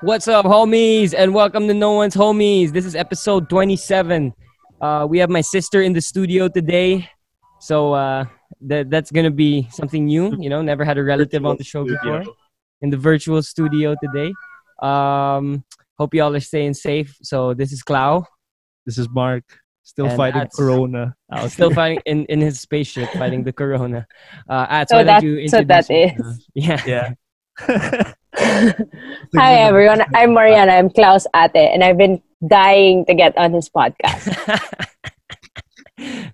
[0.00, 2.72] What's up, homies, and welcome to No One's Homies.
[2.72, 4.32] This is episode 27.
[4.80, 7.10] Uh, we have my sister in the studio today,
[7.60, 8.24] so uh,
[8.62, 10.34] that that's gonna be something new.
[10.40, 12.24] You know, never had a relative on the show before.
[12.80, 14.32] In the virtual studio today.
[14.80, 15.64] Um,
[15.98, 17.14] hope y'all are staying safe.
[17.22, 18.24] So this is Clau,
[18.86, 19.44] This is Mark.
[19.84, 21.14] Still And fighting that's- Corona.
[21.32, 21.74] Out still here.
[21.76, 24.06] fighting in, in his spaceship, fighting the corona.
[24.48, 26.46] Uh, Ats, So why that- you so that introduce is.
[26.54, 26.84] yourself?
[26.86, 27.14] Yeah.
[27.66, 28.12] Yeah.
[29.36, 30.72] Hi everyone, I'm Mariana.
[30.72, 34.32] I'm Clau's Ate, and I've been dying to get on his podcast.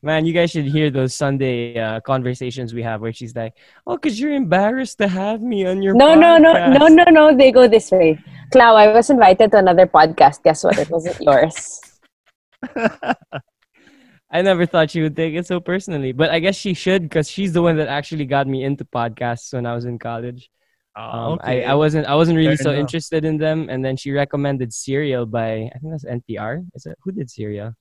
[0.00, 3.52] Man, you guys should hear those Sunday uh, conversations we have where she's like,
[3.86, 7.36] "Oh, cause you're embarrassed to have me on your No, no, no, no, no, no.
[7.36, 8.16] They go this way.
[8.52, 10.42] Clau, I was invited to another podcast.
[10.44, 10.78] Guess what?
[10.78, 11.80] It wasn't yours.
[14.30, 17.30] I never thought she would take it so personally, but I guess she should because
[17.30, 20.50] she's the one that actually got me into podcasts when I was in college.
[20.94, 22.80] Ah, Um, I, I wasn't I wasn't really Fair so enough.
[22.80, 26.62] interested in them, and then she recommended Serial by I think that's NPR.
[26.74, 27.74] Is it who did Serial?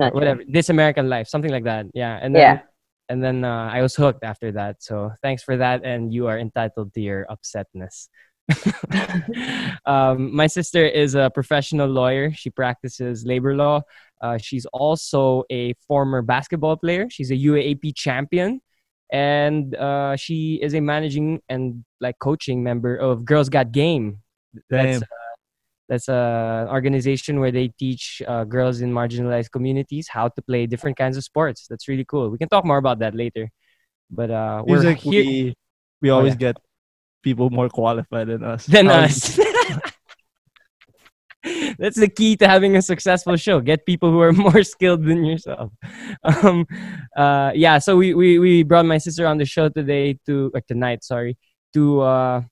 [0.00, 0.12] I'm sure.
[0.14, 1.86] Whatever, This American Life, something like that.
[1.94, 2.62] Yeah, and then Yeah.
[3.08, 4.82] and then uh, I was hooked after that.
[4.82, 8.08] So thanks for that, and you are entitled to your upsetness.
[9.86, 12.32] um, my sister is a professional lawyer.
[12.32, 13.82] She practices labor law.
[14.20, 17.08] Uh, she's also a former basketball player.
[17.10, 18.60] She's a UAAP champion,
[19.12, 24.22] and uh, she is a managing and like coaching member of Girls Got Game.
[24.70, 25.06] That's uh,
[25.88, 30.96] that's a organization where they teach uh, girls in marginalized communities how to play different
[30.96, 31.66] kinds of sports.
[31.68, 32.30] That's really cool.
[32.30, 33.50] We can talk more about that later.
[34.10, 35.54] But uh, we're like here we,
[36.00, 36.52] we Oh, always yeah.
[36.52, 36.56] get
[37.22, 38.66] people more qualified than us.
[38.66, 39.38] than Um, us.
[41.78, 43.60] That's the key to having a successful show.
[43.60, 45.72] Get people who are more skilled than yourself.
[46.24, 46.66] Um,
[47.16, 50.60] uh, yeah, so we, we, we brought my sister on the show today to, or
[50.62, 51.38] tonight, sorry,
[51.74, 52.42] to uh,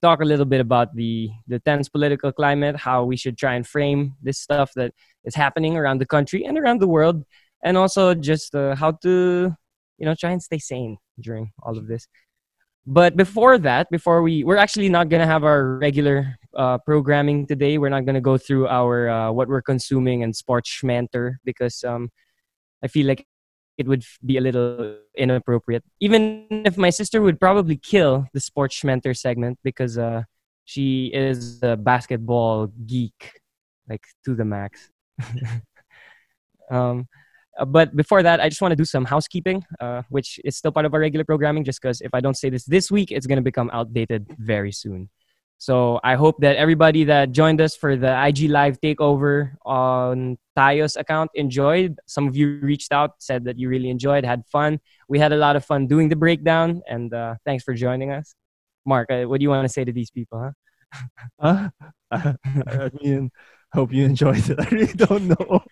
[0.00, 3.66] talk a little bit about the, the tense political climate, how we should try and
[3.66, 4.92] frame this stuff that
[5.24, 7.24] is happening around the country and around the world,
[7.62, 9.54] and also just uh, how to,
[9.98, 12.08] you know, try and stay sane during all of this.
[12.88, 17.76] But before that, before we, we're actually not gonna have our regular uh, programming today.
[17.76, 22.08] We're not gonna go through our uh, what we're consuming and sports schmanter because um,
[22.82, 23.26] I feel like
[23.76, 25.84] it would be a little inappropriate.
[26.00, 30.22] Even if my sister would probably kill the sports schmanter segment because uh,
[30.64, 33.42] she is a basketball geek,
[33.86, 34.88] like to the max.
[36.70, 37.06] um,
[37.66, 40.86] but before that, I just want to do some housekeeping, uh, which is still part
[40.86, 41.64] of our regular programming.
[41.64, 44.72] Just because if I don't say this this week, it's going to become outdated very
[44.72, 45.10] soon.
[45.60, 50.94] So I hope that everybody that joined us for the IG Live takeover on Tayo's
[50.94, 51.98] account enjoyed.
[52.06, 54.78] Some of you reached out, said that you really enjoyed, had fun.
[55.08, 58.36] We had a lot of fun doing the breakdown, and uh, thanks for joining us.
[58.86, 60.54] Mark, uh, what do you want to say to these people?
[61.40, 61.70] Huh?
[61.70, 61.70] Huh?
[62.12, 63.30] I mean,
[63.72, 64.60] hope you enjoyed it.
[64.60, 65.64] I really don't know.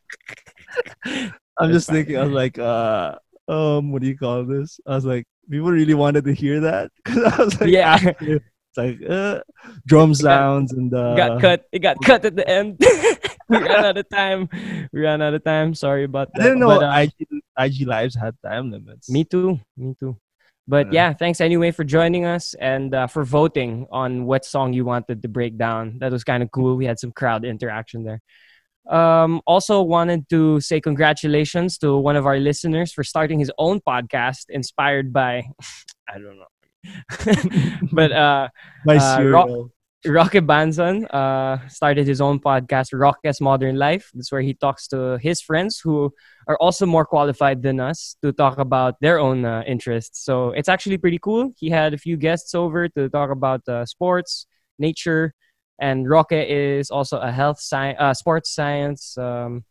[1.59, 1.97] I'm just fine.
[1.97, 2.19] thinking.
[2.19, 3.17] I was like, uh,
[3.49, 4.81] um, what do you call this?
[4.87, 7.99] I was like, people really wanted to hear that because I was like, Yeah.
[8.21, 8.45] it's
[8.77, 9.41] like uh,
[9.87, 11.65] drum sounds and uh, got cut.
[11.73, 12.79] It got cut at the end.
[13.49, 14.49] we ran out of time.
[14.93, 15.75] We ran out of time.
[15.75, 16.43] Sorry about that.
[16.43, 19.09] I didn't know But, uh, IG, IG lives had time limits.
[19.09, 19.59] Me too.
[19.77, 20.17] Me too.
[20.69, 21.11] But Yeah.
[21.11, 25.23] yeah, thanks anyway for joining us and uh, for voting on what song you wanted
[25.23, 25.99] to break down.
[26.01, 26.75] That was kind of cool.
[26.77, 28.21] We had some crowd interaction there.
[28.91, 33.81] Um, also, wanted to say congratulations to one of our listeners for starting his own
[33.81, 35.43] podcast inspired by,
[36.09, 36.47] I don't know.
[37.93, 38.49] but uh,
[38.85, 39.67] My uh.
[40.07, 44.11] Roque Banzan uh, started his own podcast, Roque's Modern Life.
[44.15, 46.13] That's where he talks to his friends who
[46.47, 50.25] are also more qualified than us to talk about their own uh, interests.
[50.25, 51.53] So it's actually pretty cool.
[51.59, 54.47] He had a few guests over to talk about uh, sports,
[54.79, 55.35] nature,
[55.79, 59.65] and Roque is also a health science, uh, sports science um,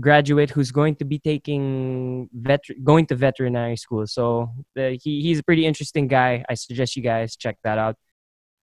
[0.00, 4.06] graduate who's going to be taking vet- going to veterinary school.
[4.06, 6.44] So the, he, he's a pretty interesting guy.
[6.48, 7.96] I suggest you guys check that out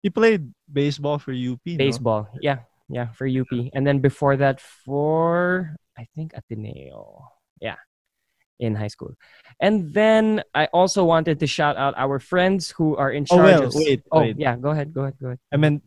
[0.01, 1.59] He played baseball for UP.
[1.65, 1.77] no?
[1.77, 2.59] baseball yeah
[2.89, 7.21] yeah for up and then before that for i think ateneo
[7.62, 7.75] yeah
[8.59, 9.13] in high school
[9.62, 13.59] and then i also wanted to shout out our friends who are in Oh, charge
[13.62, 14.39] well, of wait, oh wait.
[14.39, 15.81] yeah go ahead go ahead go ahead I mean,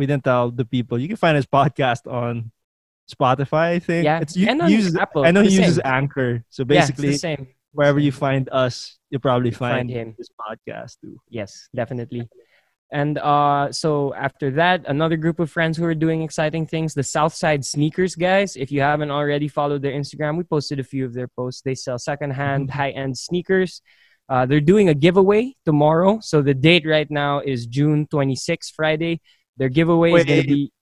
[0.00, 0.96] we didn't tell the people.
[0.98, 2.50] You can find his podcast on
[3.12, 3.76] Spotify.
[3.76, 4.04] I think.
[4.04, 5.86] Yeah, It's, you, and on he uses, Apple, I know he uses same.
[5.86, 6.42] Anchor.
[6.48, 10.14] So yeah, basically, same wherever you find us, you'll probably Find find, him.
[10.18, 11.14] this podcast too.
[11.30, 12.26] yes definitely
[12.90, 17.02] and uh, so after that another group of friends who are doing exciting things the
[17.16, 21.14] southside sneakers guys if you haven't already followed their instagram we posted a few of
[21.14, 23.72] their posts they sell secondhand high-end sneakers
[24.30, 26.12] Uh, they're doing a giveaway tomorrow.
[26.30, 29.14] So the date right now is June 26th, Friday.
[29.60, 30.72] Their giveaway is going to be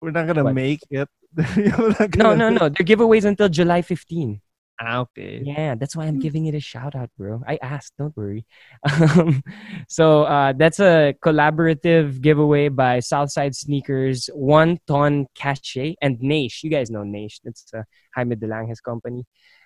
[0.00, 0.54] We're not gonna What?
[0.54, 1.08] make it.
[1.56, 2.64] No, gonna- no, no.
[2.68, 4.40] Their giveaways until July 15.
[4.80, 5.42] Ah, okay.
[5.42, 7.42] Yeah, that's why I'm giving it a shout out, bro.
[7.48, 8.46] I asked, don't worry.
[8.86, 9.42] Um,
[9.88, 16.62] so uh, that's a collaborative giveaway by Southside Sneakers, One Ton Cache, and Naish.
[16.62, 17.40] You guys know Naish.
[17.42, 17.82] That's uh,
[18.14, 19.24] Jaime De Lange's company.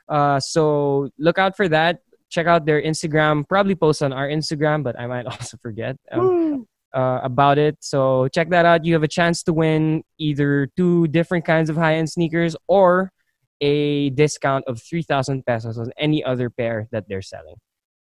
[0.09, 1.99] Uh, so look out for that.
[2.31, 3.47] Check out their Instagram.
[3.47, 5.97] Probably post on our Instagram, but I might also forget.
[6.11, 6.69] Um, Woo.
[6.95, 7.77] Uh, about it.
[7.81, 8.85] So check that out.
[8.85, 13.13] You have a chance to win either two different kinds of high end sneakers or
[13.61, 17.55] a discount of 3,000 pesos on any other pair that they're selling.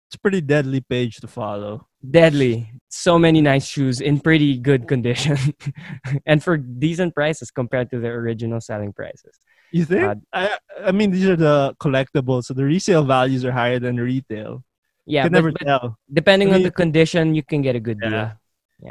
[0.08, 1.86] It's a pretty deadly page to follow.
[2.08, 2.72] Deadly.
[2.88, 5.36] So many nice shoes in pretty good condition
[6.26, 9.38] and for decent prices compared to their original selling prices.
[9.70, 10.02] You think?
[10.02, 13.96] Uh, I I mean, these are the collectibles, so the resale values are higher than
[13.96, 14.64] the retail.
[15.06, 15.98] Yeah, you can but, never but tell.
[16.12, 18.10] depending I on the condition, you can get a good deal.
[18.10, 18.32] Yeah.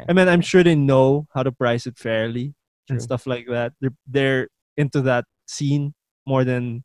[0.08, 2.54] I mean, I'm sure they know how to price it fairly
[2.86, 2.94] True.
[2.94, 3.72] and stuff like that.
[3.80, 5.94] They're they're into that scene
[6.26, 6.84] more than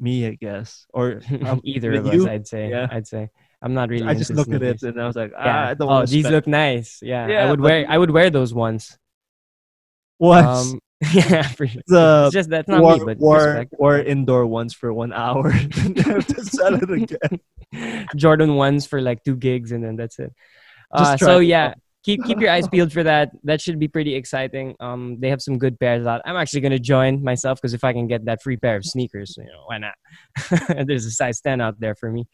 [0.00, 0.86] me, I guess.
[0.94, 2.70] Or um, Either of us, you, I'd say.
[2.70, 2.86] Yeah.
[2.90, 3.30] I'd say.
[3.60, 5.68] I'm not really I just looked at it and I was like, ah, Yeah.
[5.68, 7.00] I don't oh, these spend look nice.
[7.02, 7.84] Yeah, yeah I would wear.
[7.88, 8.96] I would wear those ones.
[10.18, 10.72] once.
[10.72, 10.80] Um,
[11.12, 11.82] yeah, for sure.
[11.86, 15.50] the it's just that's not war, me, but war, war indoor ones for one hour
[15.50, 18.06] have to sell it again.
[18.16, 20.32] Jordan ones for like two gigs, and then that's it.
[20.90, 21.74] Uh, so yeah.
[22.08, 23.30] Keep keep your eyes peeled for that.
[23.44, 24.74] That should be pretty exciting.
[24.80, 26.22] Um, they have some good pairs out.
[26.24, 29.34] I'm actually gonna join myself because if I can get that free pair of sneakers,
[29.36, 29.94] you know, why not?
[30.86, 32.26] There's a size 10 out there for me.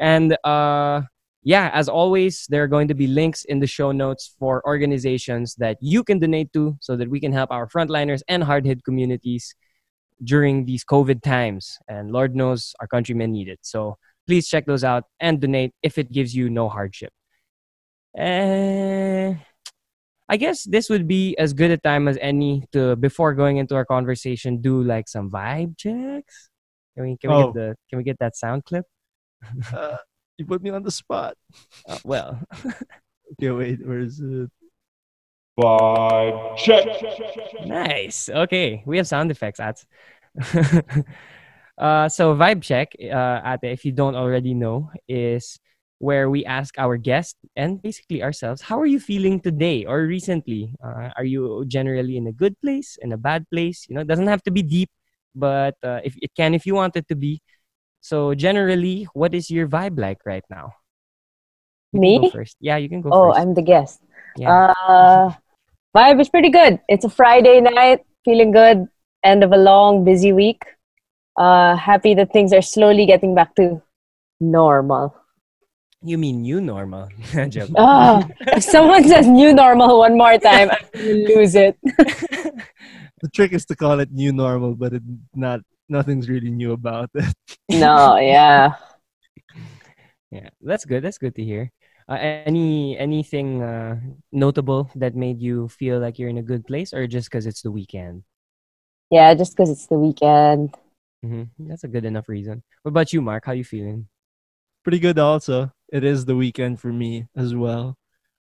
[0.00, 1.02] And uh,
[1.42, 5.54] yeah, as always, there are going to be links in the show notes for organizations
[5.56, 8.84] that you can donate to so that we can help our frontliners and hard hit
[8.84, 9.54] communities
[10.24, 11.78] during these COVID times.
[11.88, 13.58] And Lord knows our countrymen need it.
[13.62, 13.96] So
[14.26, 17.12] please check those out and donate if it gives you no hardship.
[18.18, 19.34] Uh,
[20.28, 23.74] I guess this would be as good a time as any to before going into
[23.74, 26.50] our conversation do like some vibe checks.
[26.94, 27.44] Can we can we Oh.
[27.46, 28.84] get the can we get that sound clip?
[29.74, 29.96] Uh,
[30.38, 31.34] you put me on the spot.
[31.88, 32.40] Uh, well,
[33.38, 34.50] Okay, wait, where is it?
[35.58, 36.86] Vibe check.
[37.66, 38.28] nice.
[38.28, 39.60] Okay, we have sound effects.
[39.60, 39.84] At
[41.78, 45.58] uh, so vibe check, uh, Ate, if you don't already know, is
[46.00, 50.72] where we ask our guest and basically ourselves, how are you feeling today or recently?
[50.82, 53.84] Uh, are you generally in a good place, in a bad place?
[53.88, 54.88] You know, it doesn't have to be deep,
[55.36, 57.40] but uh, if it can, if you want it to be.
[58.00, 60.72] So generally, what is your vibe like right now?
[61.92, 62.30] You Me?
[62.32, 62.56] first.
[62.60, 63.40] Yeah, you can go Oh, first.
[63.40, 64.00] I'm the guest.
[64.38, 64.72] Yeah.
[64.88, 65.32] Uh,
[65.94, 66.80] vibe is pretty good.
[66.88, 68.88] It's a Friday night, feeling good.
[69.22, 70.64] End of a long, busy week.
[71.36, 73.82] Uh, happy that things are slowly getting back to
[74.40, 75.14] normal.
[76.02, 77.08] You mean new normal?
[77.48, 77.70] Joke.
[77.76, 78.24] Ah,
[78.56, 81.76] if someone says new normal one more time, I will lose it.
[83.20, 85.02] The trick is to call it new normal, but it
[85.34, 85.60] not
[85.92, 87.36] nothing's really new about it.
[87.68, 88.80] No, yeah.
[90.30, 91.04] yeah, that's good.
[91.04, 91.70] That's good to hear.
[92.08, 92.16] Uh,
[92.48, 94.00] any anything uh,
[94.32, 97.60] notable that made you feel like you're in a good place, or just because it's
[97.60, 98.24] the weekend?
[99.10, 100.74] Yeah, just because it's the weekend.
[101.22, 102.62] hmm That's a good enough reason.
[102.82, 103.44] What about you, Mark?
[103.44, 104.08] How you feeling?
[104.82, 105.72] Pretty good also.
[105.92, 107.96] It is the weekend for me as well.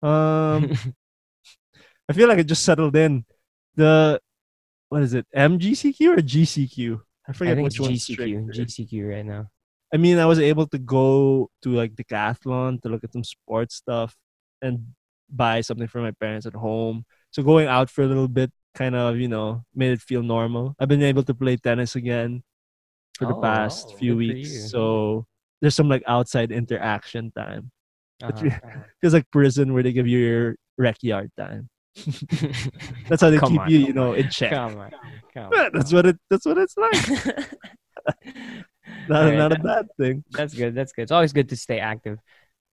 [0.03, 0.73] Um
[2.09, 3.25] I feel like it just settled in.
[3.75, 4.21] The
[4.89, 5.27] what is it?
[5.35, 7.03] MGCQ or GCQ?
[7.29, 8.51] I I forget think which one's GCQ.
[8.51, 9.51] GCQ right now.
[9.93, 13.77] I mean, I was able to go to like Decathlon to look at some sports
[13.77, 14.17] stuff
[14.63, 14.95] and
[15.31, 17.05] buy something for my parents at home.
[17.31, 20.75] So going out for a little bit kind of, you know, made it feel normal.
[20.79, 22.43] I've been able to play tennis again
[23.19, 24.59] for the Oh, past few weeks.
[24.71, 25.27] So
[25.61, 27.71] there's some like outside interaction time.
[28.29, 31.69] It's Uh-huh, Feels like prison where they give you your rec yard time.
[32.33, 32.51] uh-huh.
[33.09, 34.51] That's how they Come keep on, you, you know, on, in check.
[34.51, 34.93] Come on,
[35.35, 35.73] come Yeah, on.
[35.73, 37.03] that's what it that's what it's like.
[39.09, 40.25] Not, Alright, not a bad thing.
[40.31, 40.75] That's good.
[40.75, 41.03] That's good.
[41.03, 42.19] It's always good to stay active.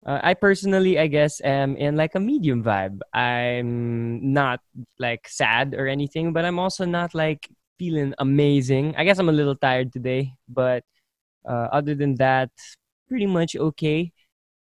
[0.05, 3.01] Uh, I personally, I guess, am in like a medium vibe.
[3.13, 4.61] I'm not
[4.99, 8.95] like sad or anything, but I'm also not like feeling amazing.
[8.97, 10.83] I guess I'm a little tired today, but
[11.45, 12.49] other than that,
[13.07, 14.11] pretty much okay.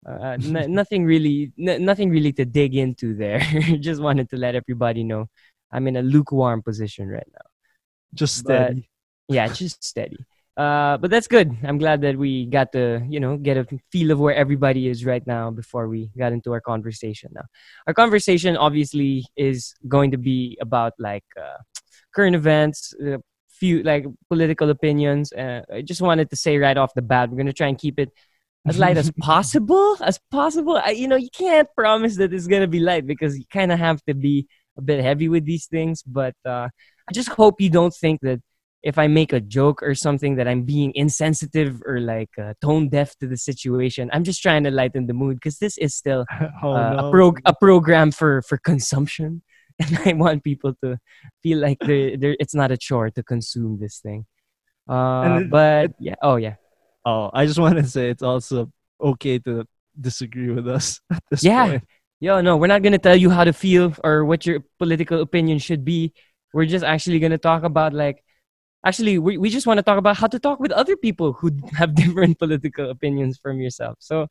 [0.08, 3.40] Uh, n- nothing really, n- nothing really to dig into there.
[3.80, 5.26] Just wanted to let everybody know
[5.72, 7.46] I'm in a lukewarm position right now
[8.14, 8.88] Just But- steady.
[9.28, 10.18] yeah just steady
[10.56, 14.10] uh but that's good i'm glad that we got to you know get a feel
[14.10, 17.46] of where everybody is right now before we got into our conversation now
[17.86, 21.58] our conversation obviously is going to be about like uh,
[22.12, 23.18] current events uh,
[23.60, 27.44] few like political opinions uh, i just wanted to say right off the bat we're
[27.44, 28.10] to try and keep it
[28.66, 30.76] as light as possible, as possible.
[30.76, 33.78] I, you know, you can't promise that it's gonna be light because you kind of
[33.78, 36.02] have to be a bit heavy with these things.
[36.02, 36.68] But uh,
[37.08, 38.40] I just hope you don't think that
[38.82, 42.88] if I make a joke or something that I'm being insensitive or like uh, tone
[42.88, 44.08] deaf to the situation.
[44.12, 46.24] I'm just trying to lighten the mood because this is still
[46.62, 47.08] oh, uh, no.
[47.08, 49.42] a prog- a program for for consumption,
[49.84, 50.98] and I want people to
[51.42, 54.26] feel like they they it's not a chore to consume this thing.
[54.88, 56.56] Uh, it- but yeah, oh yeah,
[57.04, 58.70] oh, I just want to say it's also
[59.00, 59.64] okay to
[59.98, 61.66] disagree with us at this Yeah.
[61.66, 61.84] point.
[62.20, 65.58] yo, no, we're not gonna tell you how to feel or what your political opinion
[65.58, 66.12] should be.
[66.52, 68.22] We're just actually gonna talk about like.
[68.84, 71.52] Actually, we, we just want to talk about how to talk with other people who
[71.76, 73.96] have different political opinions from yourself.
[74.00, 74.26] So,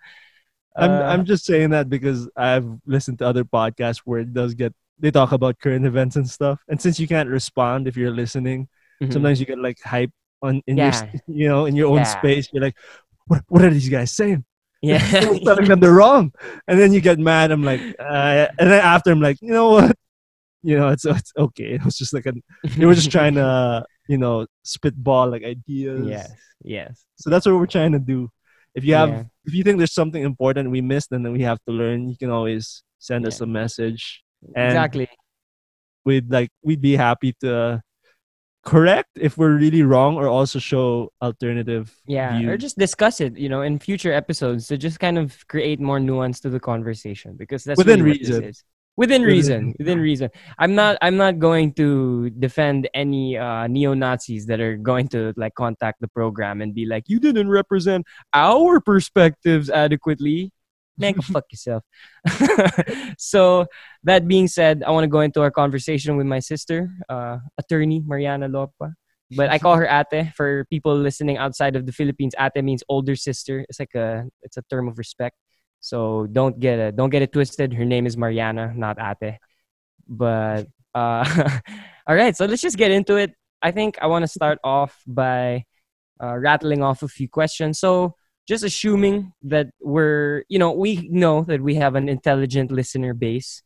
[0.75, 4.53] I'm uh, I'm just saying that because I've listened to other podcasts where it does
[4.55, 6.59] get they talk about current events and stuff.
[6.67, 8.67] And since you can't respond if you're listening,
[9.01, 9.11] mhm.
[9.13, 11.09] sometimes you get like hype on in your Yeah.
[11.13, 12.03] s- you know in your own Yeah.
[12.19, 12.49] space.
[12.53, 12.77] You're like,
[13.27, 14.43] what what are these guys saying?
[14.81, 14.99] yeah,
[15.43, 16.31] telling them they're wrong,
[16.67, 17.51] and then you get mad.
[17.51, 19.95] I'm like, uh, and then after I'm like, you know what?
[20.63, 21.73] You know, it's it's okay.
[21.79, 22.33] It was just like a
[22.77, 26.07] they were just trying to you know spitball like ideas.
[26.07, 26.31] yes,
[26.63, 27.05] yes.
[27.15, 28.29] So that's what we're trying to do.
[28.75, 29.23] If you have Yeah.
[29.45, 32.15] if you think there's something important we missed and then we have to learn, you
[32.17, 34.23] can always send us a message.
[34.55, 35.07] And exactly.
[36.05, 37.81] We'd like we'd be happy to
[38.65, 43.49] correct if we're really wrong or also show alternative Yeah, or just discuss it, you
[43.49, 47.63] know, in future episodes to just kind of create more nuance to the conversation because
[47.63, 48.43] that's Within really reason.
[48.43, 48.63] is.
[48.97, 50.29] Within Within- reason, within reason.
[50.57, 50.97] I'm not.
[51.01, 56.01] I'm not going to defend any uh, neo Nazis that are going to like contact
[56.01, 60.51] the program and be like, "You didn't represent our perspectives adequately."
[60.99, 61.83] Man, go fuck yourself.
[63.17, 63.65] so
[64.03, 68.03] that being said, I want to go into our conversation with my sister, uh, attorney
[68.05, 68.93] Mariana Lopa
[69.31, 72.33] but I call her ate for people listening outside of the Philippines.
[72.39, 73.65] Ate means older sister.
[73.69, 75.35] It's like a it's a term of respect.
[75.81, 77.73] So don't get it don't get it twisted.
[77.73, 79.37] Her name is Mariana, not ate.
[80.07, 81.23] But uh,
[82.07, 83.31] all right, so let's just get into it.
[83.61, 85.65] I think I want to start off by
[86.21, 87.79] uh, rattling off a few questions.
[87.79, 88.15] So
[88.49, 93.61] just assuming that we're you know we know that we have an intelligent listener base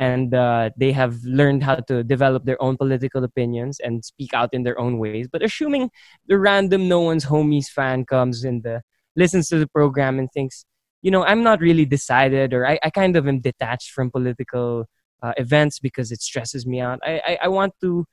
[0.00, 4.50] and uh, they have learned how to develop their own political opinions and speak out
[4.52, 5.28] in their own ways.
[5.30, 5.88] But assuming
[6.26, 8.80] the random no one's homies fan comes and uh,
[9.14, 10.64] listens to the program and thinks,
[11.00, 14.86] you know, I'm not really decided or I, I kind of am detached from political
[15.22, 16.98] uh, events because it stresses me out.
[17.04, 18.04] I, I, I want to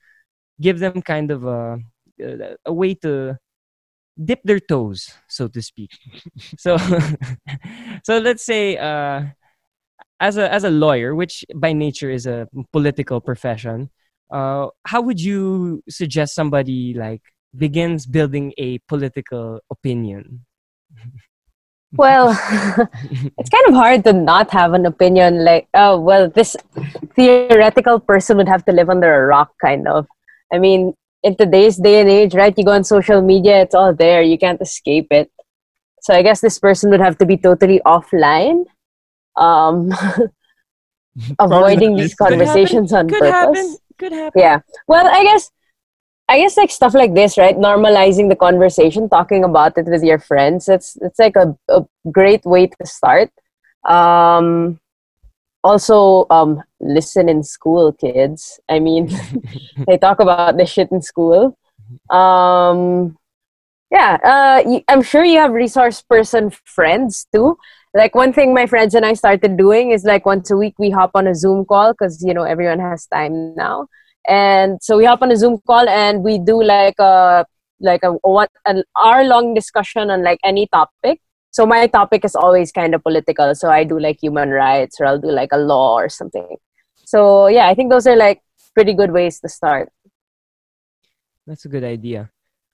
[0.62, 1.80] give them kind of a,
[2.64, 3.40] a way to
[4.18, 5.92] dip their toes, so to speak.
[6.58, 6.78] so,
[8.04, 9.24] so let's say, uh,
[10.20, 13.90] as a as a lawyer, which by nature is a political profession,
[14.32, 17.22] uh, how would you suggest somebody like
[17.58, 20.46] begins building a political opinion?
[21.94, 22.30] Well,
[23.38, 25.44] it's kind of hard to not have an opinion.
[25.44, 26.56] Like, oh, well, this
[27.18, 30.08] theoretical person would have to live under a rock, kind of.
[30.54, 32.54] I mean, in today's day and age, right?
[32.58, 34.22] You go on social media, it's all there.
[34.22, 35.32] You can't escape it.
[36.02, 38.66] So I guess this person would have to be totally offline,
[39.38, 39.92] um,
[41.40, 42.40] avoiding these Could happen.
[42.40, 43.32] conversations on Could purpose.
[43.32, 43.78] happen.
[44.00, 44.42] Could happen.
[44.42, 44.60] Yeah.
[44.88, 45.52] Well, I guess
[46.30, 47.58] I guess like stuff like this, right?
[47.58, 50.70] Normalizing the conversation, talking about it with your friends.
[50.70, 53.32] It's it's like a, a great way to start.
[53.88, 54.80] Um
[55.64, 58.60] also um listen in school, kids.
[58.70, 59.10] I mean
[59.88, 61.58] they talk about this shit in school.
[62.10, 63.18] Um
[63.92, 67.58] yeah, uh, I'm sure you have resource person friends too.
[67.94, 70.90] Like one thing my friends and I started doing is like once a week we
[70.90, 73.88] hop on a Zoom call because you know everyone has time now,
[74.28, 77.46] and so we hop on a Zoom call and we do like a
[77.82, 81.20] like a what an hour long discussion on like any topic.
[81.52, 83.54] So my topic is always kind of political.
[83.56, 86.58] So I do like human rights or I'll do like a law or something.
[87.06, 88.42] So yeah, I think those are like
[88.74, 89.92] pretty good ways to start.
[91.46, 92.32] That's a good idea.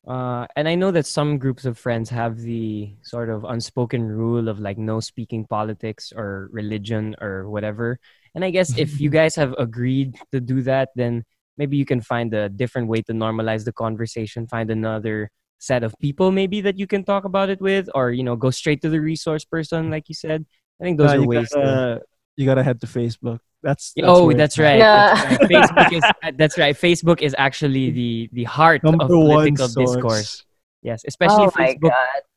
[0.07, 4.47] Uh, and I know that some groups of friends have the sort of unspoken rule
[4.47, 7.99] of like no speaking politics or religion or whatever.
[8.35, 11.25] And I guess if you guys have agreed to do that, then
[11.57, 15.93] maybe you can find a different way to normalize the conversation, find another set of
[15.99, 18.89] people maybe that you can talk about it with, or you know, go straight to
[18.89, 20.45] the resource person, like you said.
[20.79, 22.01] I think those Uh, are you ways gotta,
[22.35, 23.39] you gotta head to Facebook.
[23.63, 24.77] That's, that's oh, where that's right.
[24.77, 25.15] Yeah.
[25.15, 25.49] That's right.
[25.49, 26.75] Facebook is uh, that's right.
[26.75, 30.45] Facebook is actually the the heart Number of political discourse.
[30.83, 31.91] Yes, especially oh Facebook.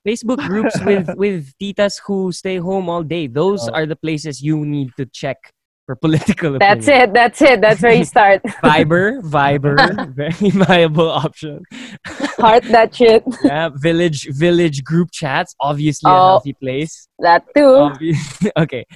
[0.07, 3.27] Facebook groups with with titas who stay home all day.
[3.27, 3.73] Those Oh.
[3.75, 5.53] are the places you need to check
[5.91, 7.11] for political That's opinion.
[7.11, 7.15] it.
[7.15, 7.61] That's it.
[7.61, 8.43] That's where you start.
[8.63, 9.75] Viber, Viber,
[10.15, 11.65] very viable option.
[12.39, 13.25] Heart that shit.
[13.45, 16.39] Yeah, village village group chats, obviously a Oh.
[16.39, 17.09] healthy place.
[17.19, 17.91] That too.
[17.91, 18.15] Obvi-
[18.57, 18.87] okay.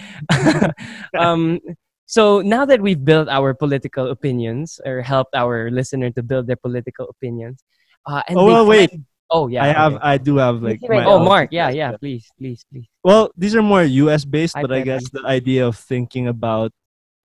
[1.19, 1.59] um,
[2.07, 6.61] so now that we've built our political opinions or helped our listener to build their
[6.63, 7.65] political opinions,
[8.07, 8.91] uh, and Oh, they well, wait.
[8.91, 9.65] find- Oh yeah.
[9.65, 9.99] I have.
[10.03, 10.79] I do have like.
[10.85, 11.49] My Oh, Mark.
[11.51, 11.97] Yeah, yeah.
[11.97, 12.87] Please, please, please.
[13.03, 14.23] Well, these are more U.S.
[14.25, 14.85] based, Hi, but I Pepe.
[14.85, 16.71] guess the idea of thinking about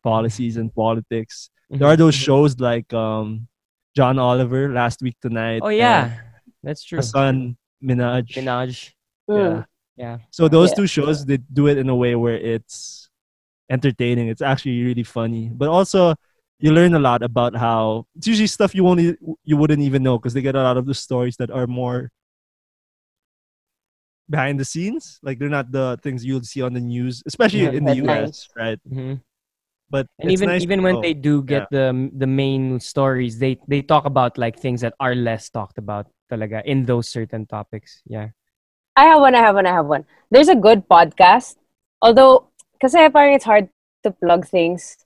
[0.03, 1.49] policies and politics.
[1.71, 1.79] Mhm.
[1.79, 3.47] There are those shows like um,
[3.95, 5.61] John Oliver, Last Week Tonight.
[5.63, 6.17] Oh yeah,
[6.63, 6.97] that's true.
[6.97, 8.33] Hasan Minhaj.
[8.35, 8.93] Minhaj.
[9.29, 9.37] Mm.
[9.37, 9.63] Yeah.
[9.97, 10.17] Yeah.
[10.31, 10.75] So those Yeah.
[10.75, 13.09] two shows, they do it in a way where it's
[13.69, 14.27] entertaining.
[14.29, 16.15] It's actually really funny, but also
[16.59, 19.15] you learn a lot about how it's usually stuff you won't e-
[19.45, 22.09] you wouldn't even know because they get a lot of the stories that are more
[24.29, 25.19] behind the scenes.
[25.23, 28.47] Like they're not the things you'll see on the news, especially Yeah, in the headlines.
[28.55, 28.57] U.S.
[28.57, 28.79] Right?
[28.87, 29.13] hmm
[29.89, 31.01] But And it's even nice even when know.
[31.01, 35.17] they do get the the main stories, they they talk about like things that are
[35.17, 38.01] less talked about talaga in those certain topics.
[38.05, 38.29] Yeah.
[38.95, 39.33] I have one.
[39.33, 39.65] I have one.
[39.65, 40.05] I have one.
[40.29, 41.55] There's a good podcast.
[42.05, 43.69] Although, kasi parang it's hard
[44.05, 44.97] to plug things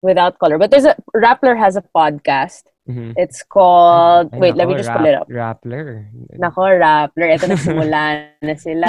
[0.00, 0.56] without color.
[0.56, 2.64] But there's a Rappler has a podcast.
[2.88, 3.16] Mhm.
[3.16, 4.28] It's called.
[4.32, 5.28] Ay, wait, let me just rap- pull it up.
[5.28, 6.08] Rappler.
[6.36, 7.28] Nako, Rappler.
[7.32, 8.00] Ito nagsimula
[8.44, 8.88] na sila.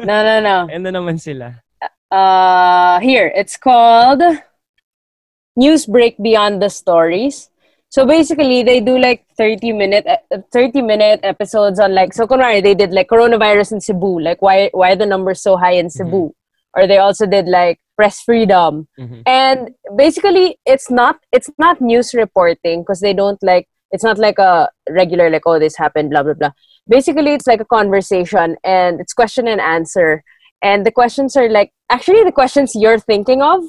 [0.00, 0.56] No, no, no.
[0.68, 1.60] And naman sila.
[2.10, 4.22] Uh, here it's called
[5.56, 7.50] News Break Beyond the Stories.
[7.88, 12.62] So basically, they do like 30 minute uh, 30 minute episodes on like so kunwari,
[12.62, 15.88] they did like coronavirus in Cebu, like why why are the numbers so high in
[15.88, 16.32] Cebu?
[16.76, 18.86] Or they also did like press freedom.
[18.98, 19.22] Mhm.
[19.26, 24.38] And basically it's not it's not news reporting because they don't like it's not like
[24.38, 26.50] a regular like oh this happened blah blah blah.
[26.88, 30.22] Basically it's like a conversation and it's question and answer
[30.62, 33.64] and the questions are like actually the questions you're thinking of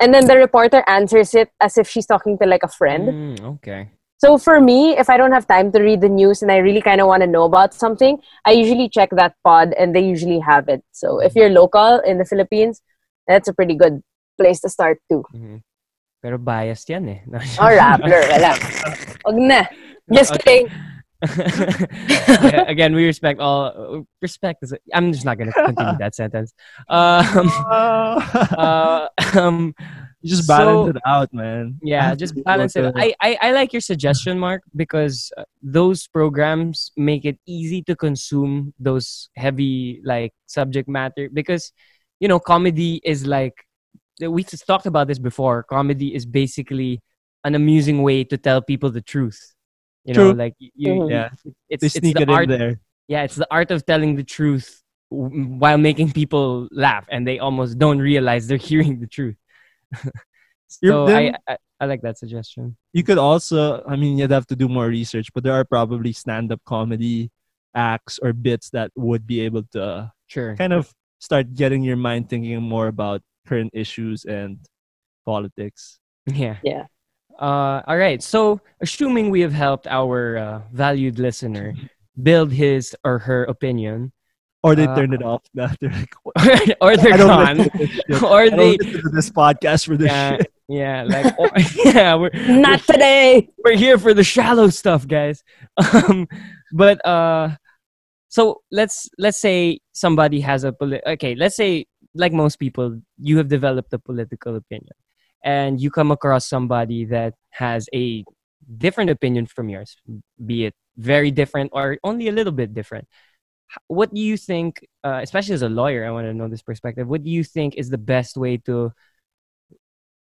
[0.00, 3.08] and then the reporter answers it as if she's talking to like a friend.
[3.08, 3.88] Mm, okay.
[4.20, 6.82] so for me if i don't have time to read the news and i really
[6.82, 10.40] kind of want to know about something i usually check that pod and they usually
[10.40, 10.82] have it.
[10.92, 12.82] So if you're local in the philippines
[13.26, 14.02] that's a pretty good
[14.36, 15.24] place to start too.
[15.34, 15.60] Mhm.
[16.20, 17.20] Pero biased yan eh.
[17.64, 18.52] or rappler wala.
[19.24, 19.64] Wag na.
[20.12, 20.68] Just kidding
[22.08, 24.06] Yeah, again, we respect all.
[24.22, 24.74] Respect is.
[24.94, 26.52] I'm just not gonna continue that sentence.
[26.88, 29.74] Um, uh, um,
[30.24, 31.78] just so- balance it out, man.
[31.82, 32.82] Yeah, just balance it.
[32.82, 37.82] to- I, I I like your suggestion, Mark, because uh, those programs make it easy
[37.84, 41.28] to consume those heavy like subject matter.
[41.32, 41.72] Because
[42.18, 43.54] you know, comedy is like
[44.20, 45.62] we just talked about this before.
[45.64, 47.00] Comedy is basically
[47.44, 49.54] an amusing way to tell people the truth.
[50.04, 50.38] You know, True.
[50.38, 51.10] like you, you Mhm.
[51.10, 51.28] Yeah,
[51.68, 52.80] it's they it's sneak the it art in there.
[53.08, 57.78] yeah it's the art of telling the truth while making people laugh and they almost
[57.78, 59.36] don't realize they're hearing the truth
[60.68, 64.46] so then- I, I i like that suggestion you could also i mean you'd have
[64.48, 67.30] to do more research but there are probably stand-up comedy
[67.74, 72.28] acts or bits that would be able to sure kind of start getting your mind
[72.30, 74.58] thinking more about current issues and
[75.26, 76.84] politics yeah Yeah.
[77.40, 78.22] Uh all right.
[78.22, 81.74] So assuming we have helped our uh, valued listener
[82.22, 84.12] build his or her opinion
[84.62, 85.42] or they Uh, turn it off.
[85.58, 86.36] After like "What?
[86.84, 87.56] or they're I don't gone.
[87.56, 90.52] listen to or I don't they listen to this podcast for this yeah, shit.
[90.68, 91.48] yeah like or,
[91.84, 93.48] yeah we're, not today.
[93.64, 95.42] we're here for the shallow stuff guys.
[95.80, 96.28] Um
[96.72, 97.56] but uh
[98.28, 103.38] so let's let's say somebody has a poli- okay let's say like most people you
[103.38, 104.92] have developed a political opinion
[105.44, 108.24] and you come across somebody that has a
[108.78, 109.96] different opinion from yours
[110.44, 113.06] be it very different or only a little bit different.
[113.86, 117.06] What do you think uh, especially as a lawyer i want to know this perspective
[117.08, 118.92] what do you think is the best way to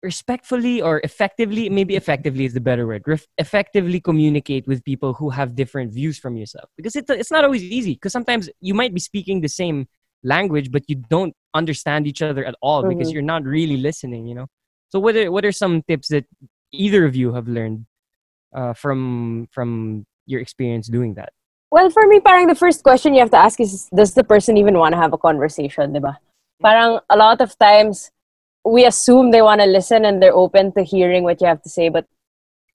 [0.04, 5.30] respectfully or effectively maybe effectively is the better word ref- effectively communicate with people who
[5.30, 6.69] have different views from yourself?
[6.76, 9.88] Because it, it's not always easy because sometimes you might be speaking the same
[10.24, 13.13] language but you don't understand each other at all because Mhm.
[13.13, 14.47] you're not really listening you know
[14.92, 16.26] so what are, what are some tips that
[16.72, 17.86] either of you have learned
[18.54, 21.32] uh, from from your experience doing that
[21.72, 24.58] Well, for me, parang the first question you have to ask is, does the person
[24.60, 26.20] even want to have a conversation, di ba?
[26.60, 28.12] Parang a lot of times,
[28.68, 31.72] we assume they want to listen and they're open to hearing what you have to
[31.72, 32.06] say, but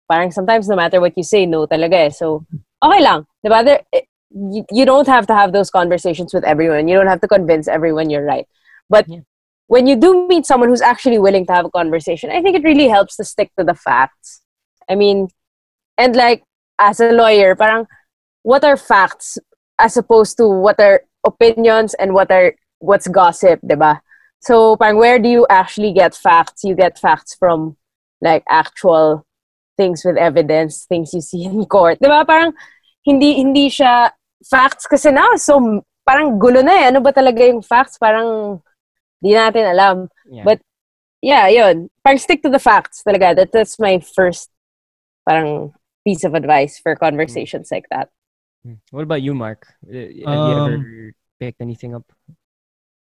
[0.08, 2.08] parang sometimes no matter what you say, no talaga eh.
[2.08, 2.48] So,
[2.80, 3.28] okay lang.
[3.44, 3.60] Di ba?
[3.60, 6.88] There, eh, you, you don't have to have those conversations with everyone.
[6.88, 8.48] You don't have to convince everyone you're right.
[8.88, 9.28] But Yeah.
[9.68, 12.64] When you do meet someone who's actually willing to have a conversation, I think it
[12.64, 14.42] really helps to stick to the facts.
[14.88, 15.28] I mean,
[15.98, 16.44] and like,
[16.78, 17.86] as a lawyer, parang,
[18.42, 19.38] what are facts
[19.78, 24.00] as opposed to what are opinions and what are what's gossip, diba?
[24.40, 26.62] So, parang where do you actually get facts?
[26.62, 27.76] You get facts from
[28.20, 29.26] like actual
[29.76, 31.98] things with evidence, things you see in court.
[31.98, 32.24] Di ba?
[32.24, 32.52] Parang
[33.02, 34.10] hindi hindi siya
[34.46, 36.84] facts kasi na so parang gulo na eh.
[36.94, 37.98] Ano ba talaga yung facts?
[37.98, 38.62] Parang
[39.22, 40.08] di natin alam.
[40.30, 40.44] Yeah.
[40.44, 40.60] But
[41.22, 41.88] yeah, yun.
[42.04, 43.34] Parang stick to the facts talaga.
[43.36, 44.50] That, that's my first
[45.28, 45.72] parang
[46.04, 48.08] piece of advice for conversations like that.
[48.64, 48.78] Hmm.
[48.90, 49.66] What about you, Mark?
[49.86, 52.04] Uh, Have you Um, ever picked anything up?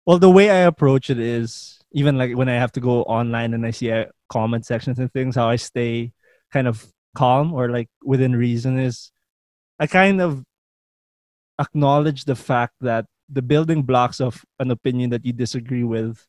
[0.05, 3.53] Well, the way I approach it is even like when I have to go online
[3.53, 6.11] and I see uh, comment sections and things, how I stay
[6.51, 9.11] kind of calm or like within reason is
[9.79, 10.43] I kind of
[11.59, 16.25] acknowledge the fact that the building blocks of an opinion that you disagree with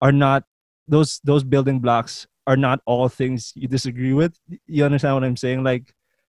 [0.00, 0.44] are not
[0.88, 4.36] those those building blocks are not all things you disagree with.
[4.66, 5.62] You understand what I'm saying?
[5.62, 5.94] Like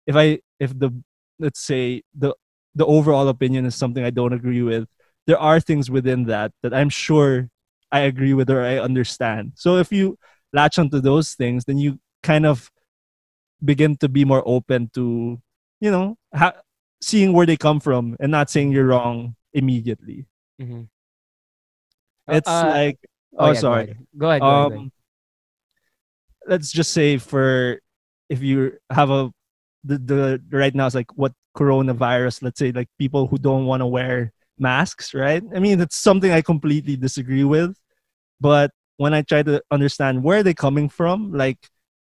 [0.07, 0.91] if I if the
[1.39, 2.35] let's say the
[2.75, 4.89] the overall opinion is something I don't agree with,
[5.27, 7.49] there are things within that that I'm sure
[7.91, 9.53] I agree with or I understand.
[9.55, 10.19] So if you
[10.53, 12.71] latch onto those things, then you kind of
[13.65, 15.41] begin to be more open to,
[15.81, 16.61] you know, ha-
[17.01, 20.27] seeing where they come from and not saying you're wrong immediately.
[20.61, 20.83] Mm-hmm.
[22.29, 22.99] It's like,
[23.39, 23.85] oh, yeah, go sorry.
[23.85, 24.07] ahead.
[24.17, 24.41] Go ahead.
[24.41, 24.79] Go ahead, go ahead.
[24.79, 24.93] um,
[26.47, 27.81] let's just say for
[28.29, 29.31] if you have a
[29.85, 33.81] the, the right now it's like what coronavirus let's say like people who don't want
[33.81, 37.77] to wear masks right i mean it's something i completely disagree with
[38.41, 41.59] but when i try to understand where they're coming from like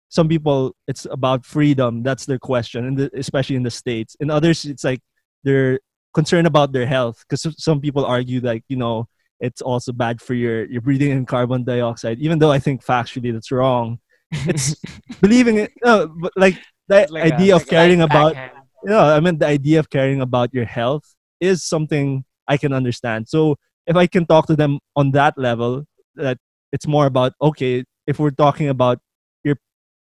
[0.09, 4.29] some people it's about freedom that's their question and the, especially in the states in
[4.29, 5.01] others it's like
[5.43, 5.79] they're
[6.13, 9.08] concerned about their health because some people argue like you know
[9.39, 13.34] it's also bad for your your breathing in carbon dioxide even though i think factually
[13.34, 13.99] that's wrong
[14.32, 14.76] it's
[15.21, 18.63] believing it no, but like the like a- idea of like caring about backhand.
[18.84, 22.73] you know, I mean, the idea of caring about your health is something I can
[22.73, 23.28] understand.
[23.28, 23.56] So
[23.88, 26.38] if I can talk to them on that level, that
[26.71, 28.99] it's more about okay, if we're talking about
[29.43, 29.58] your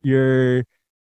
[0.04, 0.64] your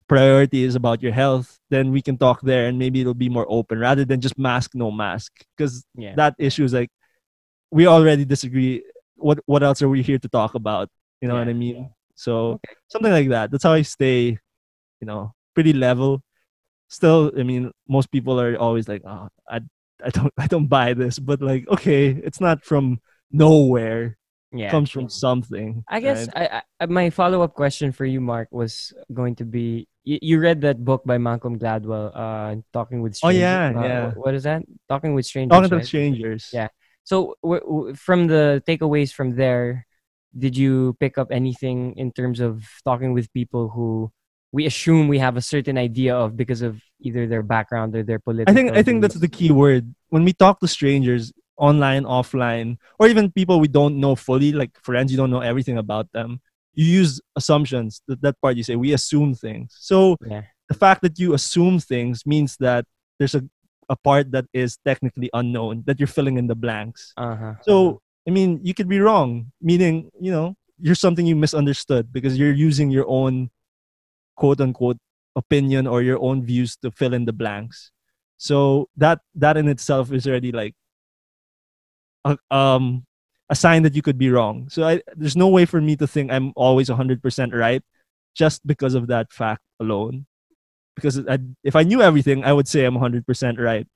[0.08, 3.46] priority is about your health, then we can talk there, and maybe it'll be more
[3.50, 6.16] open rather than just mask no mask, because Yeah.
[6.16, 6.90] that issue is like
[7.72, 8.84] we already disagree.
[9.18, 10.90] What what else are we here to talk about?
[11.22, 11.92] You know what I mean?
[12.16, 12.74] So Okay.
[12.90, 13.52] something like that.
[13.52, 14.38] That's how I stay,
[15.02, 16.24] you know, pretty level.
[16.90, 19.62] Still, I mean, most people are always like, "Oh, I,
[20.04, 23.00] I don't, I don't buy this," but like, okay, it's not from
[23.32, 24.18] nowhere.
[24.54, 24.72] Yeah.
[24.72, 25.84] Comes from something.
[25.88, 26.52] I guess right?
[26.52, 30.40] I, I my follow up question for you, Mark, was going to be you, you
[30.40, 34.12] read that book by Malcolm Gladwell, uh, Talking with Oh, yeah, uh, yeah.
[34.12, 34.64] What is that?
[34.88, 35.56] Talking with Strangers.
[35.56, 35.86] talking to right?
[35.86, 36.50] strangers.
[36.54, 36.70] Yeah.
[37.04, 39.86] So w- w- from the takeaways from there,
[40.38, 44.12] did you pick up anything in terms of talking with people who
[44.52, 48.20] we assume we have a certain idea of because of either their background or their
[48.20, 48.52] political?
[48.52, 49.94] I think I think that's the key word.
[50.10, 54.72] When we talk to strangers, online, offline, or even people we don't know fully, like
[54.82, 56.40] friends, you don't know everything about them.
[56.74, 58.02] You use assumptions.
[58.08, 59.76] That, that part you say we assume things.
[59.80, 60.44] So yeah.
[60.70, 62.86] the fact that you assume things means that
[63.18, 63.44] there's a,
[63.90, 67.14] a part that is technically unknown that you're filling in the blanks.
[67.18, 67.54] Uh-huh.
[67.62, 72.38] So I mean, you could be wrong, meaning you know you're something you misunderstood because
[72.38, 73.50] you're using your own
[74.36, 74.98] quote unquote
[75.36, 77.92] opinion or your own views to fill in the blanks.
[78.38, 80.76] So that that in itself is already like
[82.28, 83.06] a, um
[83.50, 84.68] a sign that you could be wrong.
[84.70, 87.82] So I, there's no way for me to think I'm always 100% right
[88.36, 90.26] just because of that fact alone.
[90.96, 93.88] Because I, if I knew everything, I would say I'm 100% right.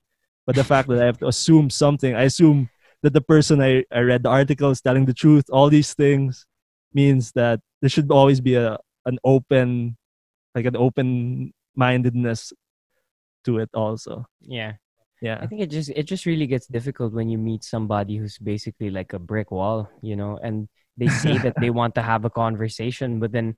[0.46, 2.70] But the fact that I have to assume something, I assume
[3.02, 6.46] that the person I, I read the article is telling the truth, all these things
[6.94, 9.96] means that there should always be a an open
[10.54, 12.52] like an open mindedness
[13.44, 14.26] to it also.
[14.40, 14.74] yeah.
[15.22, 15.38] Yeah.
[15.40, 18.90] I think it just it just really gets difficult when you meet somebody who's basically
[18.90, 22.30] like a brick wall, you know, and they say that they want to have a
[22.30, 23.56] conversation, but then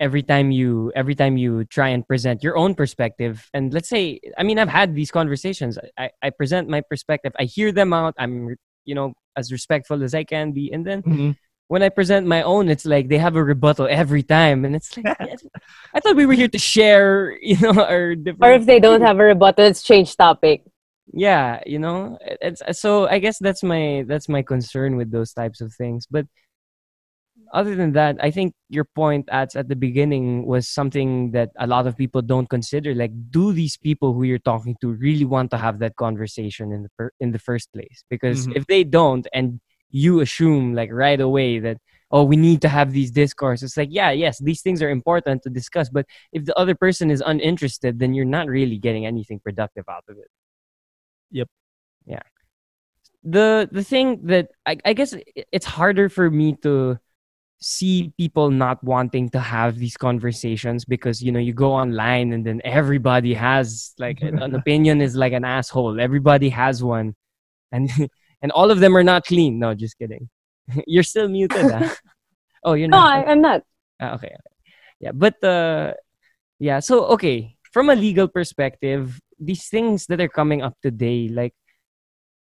[0.00, 4.20] every time you every time you try and present your own perspective, and let's say,
[4.36, 5.78] I mean, I've had these conversations.
[5.96, 10.12] I, I present my perspective, I hear them out, I'm you know as respectful as
[10.12, 11.36] I can be, and then Mhm.
[11.68, 14.94] when I present my own, it's like they have a rebuttal every time, and it's
[14.94, 15.06] like
[15.94, 18.44] I thought we were here to share, you know, our different.
[18.44, 20.68] Or if they don't have a rebuttal, let's change topic.
[21.12, 25.32] Yeah you know it's uh, so i guess that's my that's my concern with those
[25.32, 26.26] types of things but
[27.52, 31.66] other than that i think your point at at the beginning was something that a
[31.66, 35.50] lot of people don't consider like do these people who you're talking to really want
[35.50, 38.56] to have that conversation in the per, in the first place because Mhm.
[38.56, 41.78] if they don't and you assume like right away that
[42.10, 45.42] oh we need to have these discourse it's like yeah yes these things are important
[45.42, 49.40] to discuss but if the other person is uninterested then you're not really getting anything
[49.40, 50.28] productive out of it
[53.24, 55.14] the the thing that I, I guess
[55.52, 56.98] it's harder for me to
[57.60, 62.46] see people not wanting to have these conversations because you know you go online and
[62.46, 67.14] then everybody has like an an opinion is like an asshole everybody has one
[67.72, 67.90] and
[68.42, 70.28] and all of them are not clean no just kidding
[70.86, 71.96] you're still muted ah.
[72.62, 73.62] oh you're No, not I, I'm not.
[74.00, 74.28] Ah, okay.
[74.28, 74.36] okay.
[75.00, 75.94] Yeah, but uh
[76.60, 81.54] yeah, so okay, from a legal perspective, these things that are coming up today, like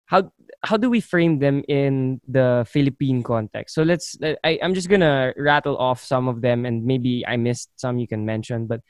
[0.07, 0.31] how
[0.63, 3.75] how do we frame them in the Philippine context?
[3.75, 7.71] So let's I I'm just to rattle off some of them and maybe I missed
[7.75, 8.83] some you can mention, but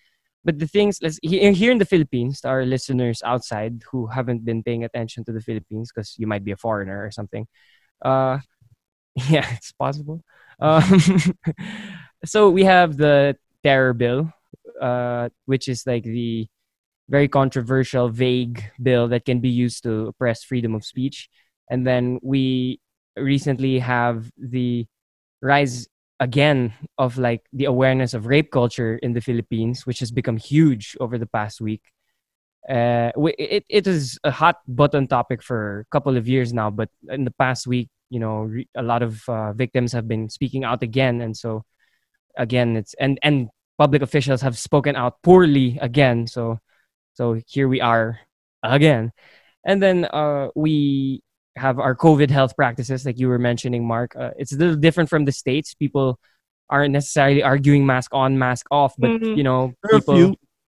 [0.45, 4.85] but the things let's here in the Philippines, our listeners outside who haven't been paying
[4.85, 7.49] attention to the Philippines because you might be a foreigner or something.
[8.05, 8.41] Uh
[9.33, 10.21] yeah, it's possible.
[10.61, 11.01] Um,
[12.27, 14.33] so we have the terror bill,
[14.81, 16.47] uh, which is like the
[17.09, 21.29] very controversial, vague bill that can be used to oppress freedom of speech.
[21.71, 22.81] And then we
[23.17, 24.87] recently have the
[25.41, 25.87] rise
[26.19, 30.97] again of like the awareness of rape culture in the Philippines, which has become huge
[31.01, 31.83] over the past week.
[32.69, 36.89] Uh, it, it is a hot button topic for a couple of years now, but
[37.09, 40.83] in the past week, you know, a lot of uh, victims have been speaking out
[40.83, 41.65] again, and so
[42.37, 46.27] again, it's and and public officials have spoken out poorly again.
[46.27, 46.59] So
[47.15, 48.21] so here we are
[48.63, 49.13] again,
[49.65, 51.23] and then uh, we
[51.57, 54.15] have our COVID health practices, like you were mentioning, Mark.
[54.15, 55.73] Uh, it's a little different from the states.
[55.75, 56.19] People
[56.69, 59.37] aren't necessarily arguing mask on, mask off, but Mhm.
[59.37, 60.35] you know, There are a few.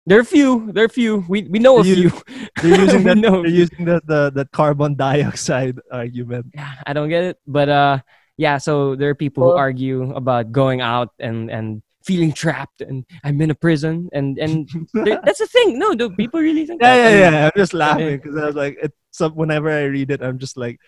[0.05, 0.71] There are few.
[0.71, 1.25] There are few.
[1.27, 2.11] We we know a They're few.
[2.61, 3.17] They're using that.
[3.17, 6.53] know They're using the, the the carbon dioxide argument.
[6.53, 7.37] Yeah, I don't get it.
[7.47, 7.97] But uh
[8.37, 13.05] yeah, so there are people who argue about going out and and feeling trapped and
[13.23, 14.69] I'm in a prison and and
[15.25, 15.77] that's the thing.
[15.79, 17.03] No, do people really think Yeah, that?
[17.09, 17.45] yeah, yeah.
[17.45, 18.95] I'm just laughing because I was like, it's
[19.35, 20.79] whenever I read it, I'm just like,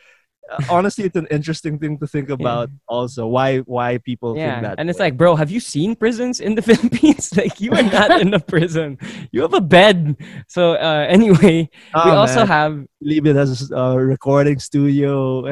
[0.51, 2.71] uh, honestly, it's an interesting thing to think about.
[2.87, 4.79] Also, why why people Yeah, think that?
[4.79, 7.35] and it's like, bro, have you seen prisons in the Philippines?
[7.37, 8.97] like, you are not in a prison.
[9.31, 10.17] You have a bed.
[10.47, 12.85] So, uh, anyway, oh, we also have.
[13.01, 15.45] leave it as a recording studio.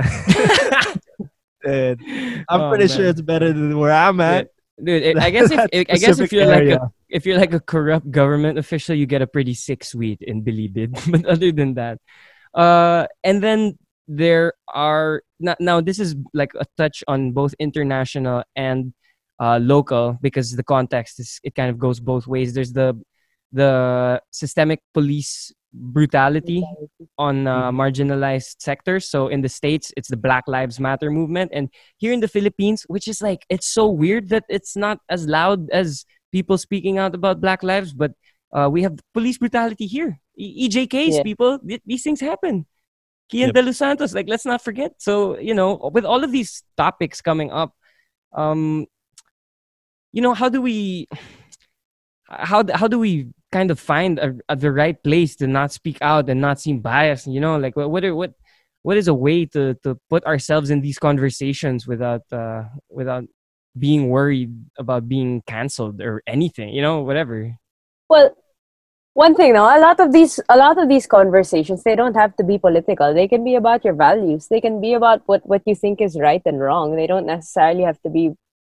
[1.65, 1.99] and
[2.49, 4.47] I'm Oh, pretty sure it's better than where I'm at.
[4.83, 7.53] Dude, it, I guess if That I guess if you're like a if you're like
[7.53, 10.93] a corrupt government official, you get a pretty sick suite in Bilibid.
[11.11, 11.99] but other than that,
[12.53, 18.43] uh, and then there are now, now this is like a touch on both international
[18.55, 18.93] and
[19.39, 22.53] uh, local because the context is it kind of goes both ways.
[22.53, 22.99] There's the
[23.51, 26.63] the systemic police brutality
[27.17, 29.09] on uh, marginalized sectors.
[29.09, 32.83] So in the states, it's the Black Lives Matter movement, and here in the Philippines,
[32.87, 37.15] which is like it's so weird that it's not as loud as people speaking out
[37.15, 38.11] about Black lives, but
[38.53, 40.19] uh, we have police brutality here.
[40.37, 41.23] E- EJKs, Yeah.
[41.23, 42.65] people, th- these things happen.
[43.31, 43.53] Kian Yep.
[43.55, 44.93] de Los Santos, like let's not forget.
[44.99, 47.73] So you know, with all of these topics coming up,
[48.33, 48.85] um,
[50.13, 51.07] you know, how do we,
[52.29, 55.97] how how do we kind of find a, a, the right place to not speak
[56.01, 57.27] out and not seem biased?
[57.27, 58.33] You know, like what what are, what
[58.83, 63.25] what is a way to to put ourselves in these conversations without uh without
[63.77, 66.69] being worried about being canceled or anything?
[66.69, 67.57] You know, whatever.
[68.09, 68.35] Well,
[69.13, 72.35] one thing now, a lot of these a lot of these conversations they don't have
[72.35, 73.13] to be political.
[73.13, 74.47] They can be about your values.
[74.47, 76.95] They can be about what what you think is right and wrong.
[76.95, 78.33] They don't necessarily have to be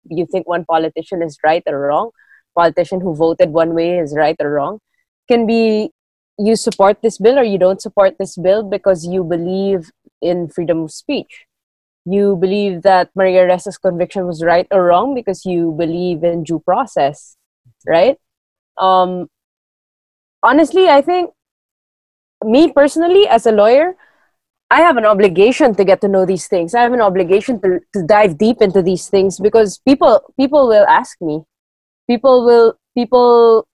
[0.09, 2.09] you think one politician is right or wrong.
[2.55, 4.79] Politician who voted one way is right or wrong.
[5.27, 5.91] Can be
[6.37, 10.83] you support this bill or you don't support this bill because you believe in freedom
[10.83, 11.45] of speech.
[12.05, 16.59] You believe that Maria Ressa's conviction was right or wrong because you believe in due
[16.59, 17.37] process,
[17.85, 18.17] right?
[18.77, 19.29] Um,
[20.41, 21.31] honestly, I think
[22.43, 23.95] me personally, as a lawyer,
[24.71, 26.73] I have an obligation to get to know these things.
[26.73, 30.87] I have an obligation to, to dive deep into these things because people people will
[30.87, 31.43] ask me.
[32.09, 33.67] People will people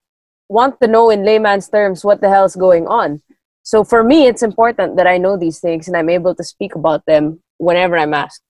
[0.48, 3.20] want to know in layman's terms what the hell is going on.
[3.62, 6.74] So for me, it's important that I know these things and I'm able to speak
[6.74, 8.42] about them whenever I'm asked.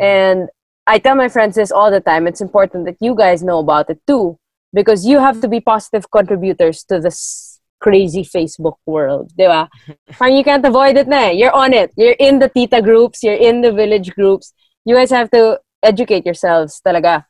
[0.00, 0.48] And
[0.86, 2.26] I tell my friends this all the time.
[2.26, 4.38] It's important that you guys know about it too
[4.72, 9.68] because you have to be positive contributors to this crazy Facebook world, di ba?
[10.16, 11.30] Parang you can't avoid it na eh.
[11.32, 11.92] You're on it.
[11.96, 13.22] You're in the tita groups.
[13.22, 14.54] You're in the village groups.
[14.86, 17.26] You guys have to educate yourselves talaga.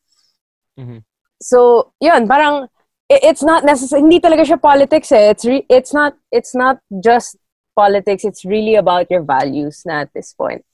[0.78, 1.02] Mhm.
[1.42, 2.68] So, yun, parang
[3.10, 5.30] it's not necessary hindi talaga siya politics eh.
[5.30, 7.36] It's re- it's not it's not just
[7.76, 8.24] politics.
[8.24, 10.64] It's really about your values na at this point.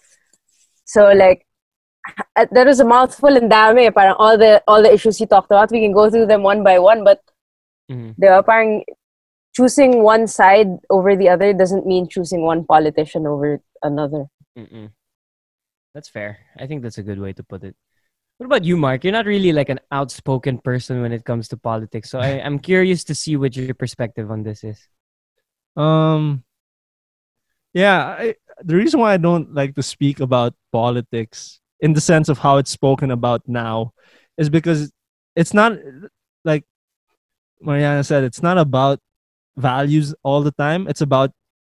[0.84, 1.44] So like
[2.52, 3.90] there is a mouthful and dami eh.
[3.90, 6.62] parang all the all the issues you talked about we can go through them one
[6.62, 7.20] by one but
[7.90, 8.14] Mhm.
[8.20, 8.84] ba, parang
[9.56, 14.92] choosing one side over the other doesn't mean choosing one politician over another Mm-mm.
[15.94, 16.38] That's fair.
[16.58, 17.74] I think that's a good way to put it.
[18.38, 19.02] What about you, Mark?
[19.02, 22.08] You're not really like an outspoken person when it comes to politics.
[22.08, 24.78] So I, I'm curious to see what your perspective on this is.
[25.76, 26.44] Um,
[27.74, 32.28] yeah, I, the reason why I don't like to speak about politics in the sense
[32.28, 33.92] of how it's spoken about now
[34.36, 34.92] is because
[35.34, 35.72] it's not
[36.44, 36.64] like
[37.60, 39.00] Mariana said, it's not about
[39.56, 40.86] values all the time.
[40.86, 41.32] It's about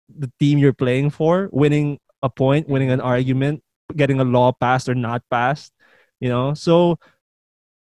[0.09, 3.61] the team you're playing for, winning a point, winning an argument,
[3.95, 5.71] getting a law passed or not passed.
[6.19, 6.97] You know, so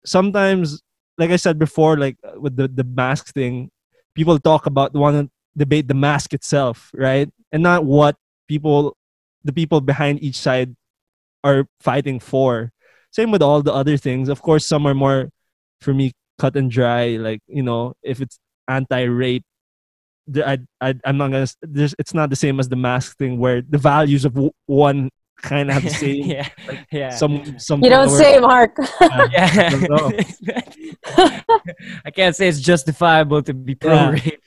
[0.06, 0.82] sometimes,
[1.18, 3.70] like I said before, like uh, with the the mask thing,
[4.16, 8.16] people talk about want to debate the mask itself, right, and not what
[8.48, 8.98] people,
[9.44, 10.76] the people behind each side,
[11.44, 12.72] are fighting for.
[13.12, 14.28] Same with all the other things.
[14.28, 15.30] Of course, some are more,
[15.80, 17.16] for me, cut and dry.
[17.18, 19.46] Like you know, if it's anti-rape
[20.38, 21.48] I, I I'm not gonna.
[22.00, 25.10] it's not the same as the mask thing where the values of one
[25.42, 26.26] kind of have the same.
[26.26, 26.50] yeah,
[26.92, 27.10] yeah.
[27.12, 27.84] Some some.
[27.84, 28.78] You don't say, Mark.
[29.32, 29.70] yeah.
[29.70, 30.16] don't.
[32.06, 34.10] I can't say it's justifiable to be pro Yeah.
[34.12, 34.42] rape.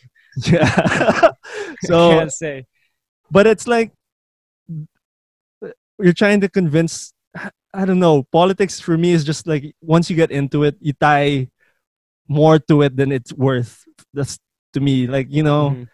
[0.46, 0.70] Yeah.
[0.74, 2.66] I so, can't say.
[3.31, 3.92] but it's like
[5.98, 7.12] you're trying to convince.
[7.74, 8.22] I don't know.
[8.33, 11.48] Politics for me is just like once you get into it, you tie
[12.29, 13.85] more to it than it's worth.
[14.14, 14.38] That's
[14.74, 15.07] to me.
[15.07, 15.70] Like you know.
[15.70, 15.88] Mhm.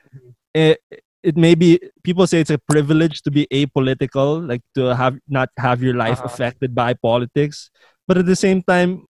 [0.55, 0.79] it
[1.25, 5.49] it may be people say it's a privilege to be apolitical like to have not
[5.67, 6.31] have your life Uh-huh.
[6.33, 7.71] affected by politics.
[8.07, 9.07] But at the same time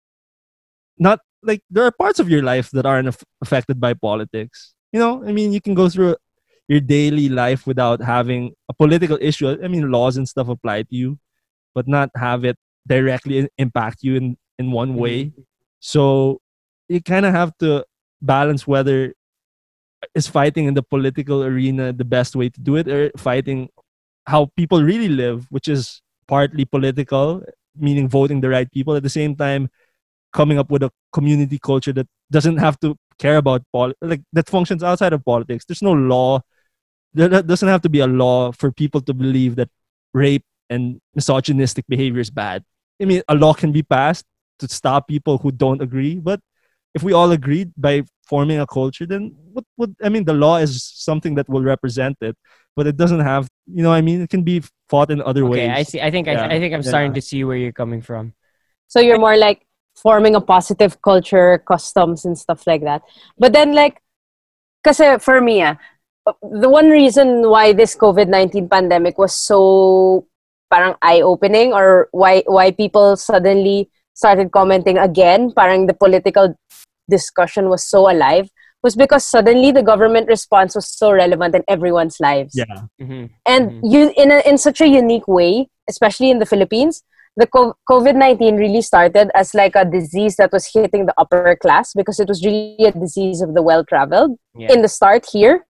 [0.99, 4.73] not like there are parts of your life that aren't aff- affected by politics.
[4.93, 6.15] You know i mean you can go through
[6.67, 9.47] your daily life without having a political issue.
[9.63, 11.17] I mean laws and stuff apply to you
[11.75, 15.31] but not have it directly impact you in in one way.
[15.79, 16.39] So
[16.89, 17.85] you kind of have to
[18.21, 19.13] balance whether
[20.15, 23.69] is fighting in the political arena the best way to do it or fighting
[24.27, 27.43] how people really live which is partly political
[27.75, 29.69] meaning voting the right people at the same time
[30.33, 34.49] coming up with a community culture that doesn't have to care about pol- like that
[34.49, 35.65] functions outside of politics.
[35.65, 36.41] There's no law
[37.13, 39.69] there doesn't have to be a law for people to believe that
[40.13, 42.63] rape and misogynistic behavior is bad.
[43.01, 44.25] I mean a law can be passed
[44.59, 46.39] to stop people who don't agree but
[46.93, 50.23] if we all agreed by forming a culture, then what would I mean?
[50.25, 52.35] The law is something that will represent it,
[52.75, 53.47] but it doesn't have.
[53.67, 55.77] You know, what I mean, it can be fought in other Okay, ways.
[55.79, 56.01] I see.
[56.01, 56.43] I think Yeah.
[56.47, 56.89] I, I think I'm Yeah.
[56.89, 58.33] starting to see where you're coming from.
[58.87, 63.03] So you're more like forming a positive culture, customs and stuff like that.
[63.37, 64.01] But then like,
[64.83, 65.77] kasi for me, ah,
[66.41, 70.27] the one reason why this COVID-19 pandemic was so
[70.69, 76.55] parang eye-opening or why why people suddenly started commenting again, parang the political
[77.09, 78.49] discussion was so alive.
[78.83, 82.53] Was because suddenly the government response was so relevant in everyone's lives.
[82.55, 83.79] Yeah, hmm and Mhm.
[83.93, 87.03] you in a, in such a unique way especially in the philippines
[87.37, 91.93] the co- covid-19 really started as like a disease that was hitting the upper class
[91.93, 94.71] because it was really a disease of the well-traveled Yeah.
[94.73, 95.65] in the start here.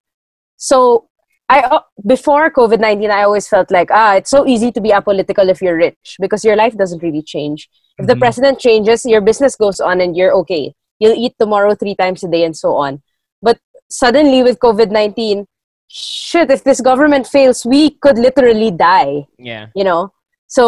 [0.58, 1.08] So
[1.53, 1.79] i uh,
[2.11, 5.77] before covid-19 i always felt like ah it's so easy to be apolitical if you're
[5.77, 7.69] rich because your life doesn't really change.
[8.01, 8.23] If the Mhm.
[8.23, 10.63] president changes your business goes on and you're okay.
[11.01, 13.01] You'll eat tomorrow three times a day and so on.
[13.47, 13.57] But
[13.89, 15.45] suddenly with covid-19
[15.87, 19.67] shit if this government fails we could literally die yeah.
[19.75, 20.01] you know?
[20.47, 20.63] So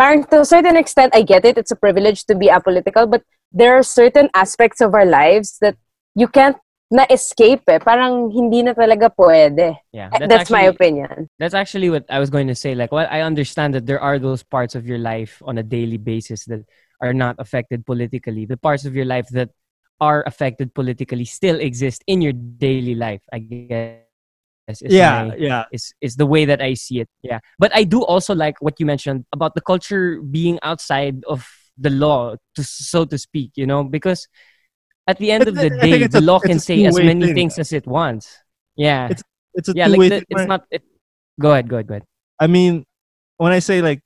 [0.00, 1.58] parang to a certain extent i get it.
[1.60, 5.76] It's a privilege to be apolitical but there are certain aspects of our lives that
[6.14, 6.56] you can't
[6.90, 7.78] na escape eh.
[7.78, 10.10] parang hindi na talaga pwede Yeah.
[10.10, 12.74] Eh, that's, my opinion That's actually what I was going to say.
[12.74, 15.98] Like, well, I understand that there are those parts of your life on a daily
[15.98, 16.66] basis that
[17.00, 18.44] are not affected politically.
[18.44, 19.50] The parts of your life that
[20.00, 23.22] are affected politically still exist in your daily life.
[23.32, 24.02] I guess.
[24.80, 25.64] is yeah, my- yeah.
[25.72, 27.08] is is the way that I see it.
[27.22, 27.40] Yeah.
[27.58, 31.90] But I do also like what you mentioned about the culture being outside of the
[31.90, 33.52] law, to so to speak.
[33.56, 34.28] You know, because
[35.06, 37.34] at the end of the I day, the law can say as many thing.
[37.34, 38.28] things as it wants.
[38.76, 39.06] Yeah.
[39.06, 39.22] It's-
[39.54, 39.86] It's a yeah.
[39.90, 40.24] two Like the, thing.
[40.30, 40.62] it's not.
[40.70, 40.82] It,
[41.40, 41.66] go ahead.
[41.68, 41.86] Go ahead.
[41.88, 42.04] Go ahead.
[42.38, 42.84] I mean,
[43.36, 43.98] when I say like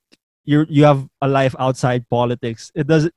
[0.43, 3.13] you you have a life outside politics, it doesn't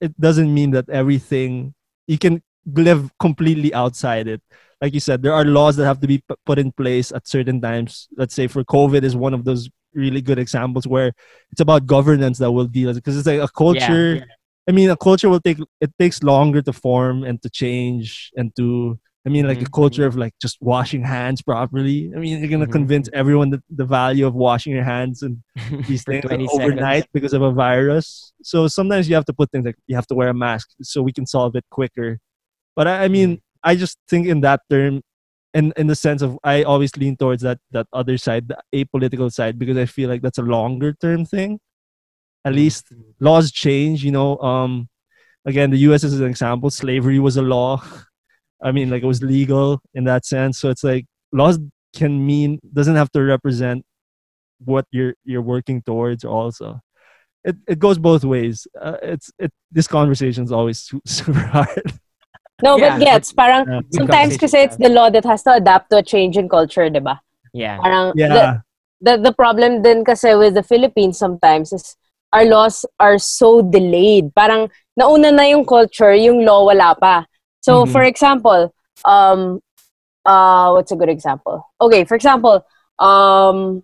[0.00, 1.72] it doesn't mean that everything
[2.06, 4.42] you can live completely outside it.
[4.82, 7.24] Like you said, there are laws that have to be p- put in place at
[7.26, 8.08] certain times.
[8.12, 11.12] Let's say for COVID is one of those really good examples where
[11.50, 14.20] it's about governance that will deal with because it's like a culture.
[14.68, 18.54] I mean, a culture will take it takes longer to form and to change and
[18.56, 18.98] to.
[19.26, 22.12] I mean, like a Mhm, culture of like just washing hands properly.
[22.14, 22.72] I mean, you're gonna Mhm.
[22.72, 25.42] convince everyone that the value of washing your hands and
[25.86, 27.10] these things 20 overnight seconds.
[27.14, 28.32] because of a virus.
[28.42, 31.02] So sometimes you have to put things like you have to wear a mask so
[31.02, 32.18] we can solve it quicker.
[32.76, 33.40] But I, I mean, Mm.
[33.64, 35.02] I just think in that term,
[35.54, 39.32] and in the sense of I always lean towards that that other side, the apolitical
[39.32, 41.60] side, because I feel like that's a longer term thing.
[42.44, 44.38] At least laws change, you know.
[44.38, 44.88] Um,
[45.44, 46.04] again, the U.S.
[46.04, 46.70] is an example.
[46.70, 47.82] Slavery was a law.
[48.62, 50.58] I mean, like it was legal in that sense.
[50.58, 51.58] So it's like laws
[51.94, 53.84] can mean doesn't have to represent
[54.64, 56.24] what you're you're working towards.
[56.24, 56.80] Also,
[57.44, 58.66] it it goes both ways.
[58.80, 61.92] Uh, it's it this conversation is always super hard.
[62.62, 63.80] No, Yeah, but gets, parang Yeah.
[63.90, 66.88] Sometimes kasi conversation, it's the law that has to adapt to a change in culture,
[66.88, 67.20] di ba?
[67.52, 67.82] Yeah.
[67.82, 68.62] Parang the, Yeah,
[69.00, 71.96] the, the problem din kasi with the Philippines sometimes is
[72.34, 74.34] our laws are so delayed.
[74.34, 74.68] Parang
[74.98, 77.24] nauna na yung culture, yung law wala pa.
[77.62, 77.92] So, Mhm.
[77.94, 78.74] for example,
[79.06, 79.62] um,
[80.26, 81.64] uh, what's a good example?
[81.80, 82.64] Okay, for example,
[82.98, 83.82] um,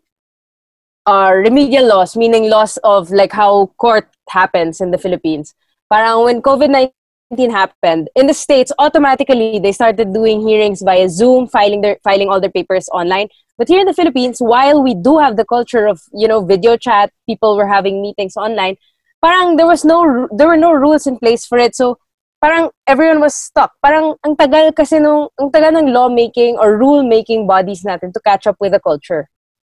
[1.07, 5.55] uh, remedial laws, meaning laws of like how court happens in the Philippines.
[5.91, 7.00] Parang when COVID-19
[7.39, 12.41] happened, in the States, automatically they started doing hearings via Zoom, filing their filing all
[12.41, 13.29] their papers online.
[13.57, 16.77] But here in the Philippines, while we do have the culture of, you know, video
[16.77, 18.77] chat, people were having meetings online,
[19.23, 21.77] parang there was no there were no rules in place for it.
[21.77, 21.99] So
[22.41, 23.73] parang everyone was stuck.
[23.83, 28.21] Parang ang tagal kasi nung ang tagal ng lawmaking or rule making bodies natin to
[28.21, 29.31] catch up with the culture.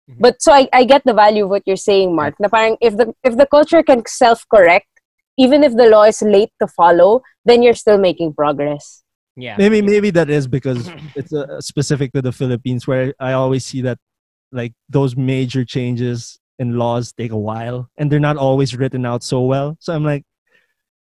[0.09, 0.21] Mhm.
[0.21, 2.39] But so I, I get the value of what you're saying, Mark.
[2.39, 4.87] Na parang if the if the culture can self correct,
[5.39, 9.03] even if the law is late to follow, then you're still making progress.
[9.35, 9.55] Yeah.
[9.57, 13.81] maybe maybe that is because it's uh, specific to the Philippines, where I always see
[13.87, 13.97] that
[14.51, 19.23] like those major changes in laws take a while, and they're not always written out
[19.23, 19.77] so well.
[19.79, 20.23] So I'm like,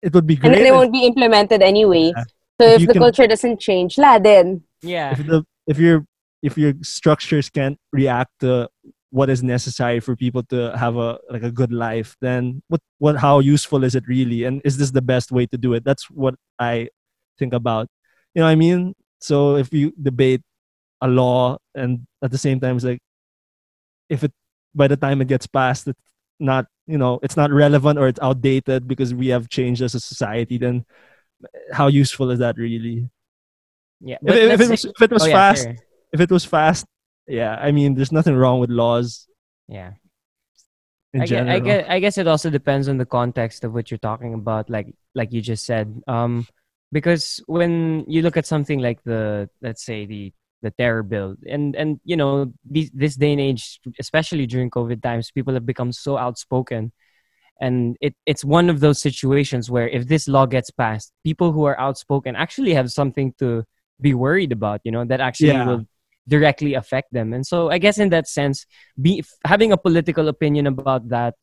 [0.02, 2.12] it would be And great then they if, won't be implemented anyway.
[2.16, 2.24] Yeah.
[2.60, 4.64] So If if, the can- culture doesn't change, la then.
[4.82, 5.12] Yeah.
[5.12, 6.06] if the if your
[6.42, 8.70] if your structures can't react to
[9.16, 13.16] what is necessary for people to have a like a good life then what what
[13.16, 14.44] how useful is it really?
[14.44, 15.86] And is this the best way to do it?
[15.86, 16.90] That's what i
[17.40, 17.88] think about.
[18.34, 18.94] You know what i mean?
[19.20, 20.42] So if you debate
[21.00, 23.00] a law and at the same time it's like
[24.10, 24.34] if it
[24.76, 26.00] by the time it gets passed it's
[26.40, 30.00] not you know it's not relevant or it's outdated because we have changed as a
[30.00, 30.84] society then
[31.72, 33.10] how useful is that really?
[34.02, 34.18] Yeah.
[34.24, 35.68] if, if, it was, if it was oh, fast
[36.16, 36.86] if it was fast,
[37.28, 39.28] yeah, I mean, there's nothing wrong with laws
[39.68, 39.94] Yeah.
[41.14, 41.56] in I, general.
[41.56, 44.70] I get I guess it also depends on the context of what you're talking about
[44.70, 46.46] like like you just said um
[46.92, 51.76] because when you look at something like the let's say the the terror bill and
[51.76, 55.92] and you know these, this day and age especially during covid times people have become
[55.92, 56.92] so outspoken
[57.62, 61.64] and it it's one of those situations where if this law gets passed people who
[61.66, 63.64] are outspoken actually have something to
[64.02, 65.66] be worried about you know that actually Yeah.
[65.66, 65.86] will
[66.28, 67.34] directly affect them.
[67.34, 68.66] And so i guess in that sense
[69.02, 71.36] be having a political opinion about that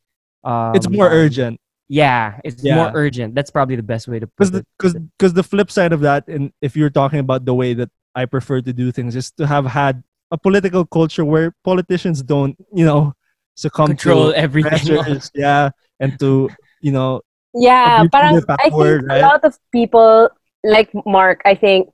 [0.44, 1.60] um, it's more urgent.
[1.88, 2.74] Yeah it's Yeah.
[2.74, 3.34] more urgent.
[3.34, 4.66] That's probably the best way to because put the it.
[4.78, 7.90] because because the flip side of that, and if you're talking about the way that
[8.14, 12.56] I prefer to do things, is to have had a political culture where politicians don't,
[12.72, 13.12] you know,
[13.54, 14.70] succumb control to everything.
[14.70, 15.70] pressures, yeah,
[16.00, 16.48] and to
[16.80, 17.20] you know,
[17.54, 19.20] Yeah, but I power, think right?
[19.20, 20.30] a lot of people
[20.64, 21.90] like Mark, I think,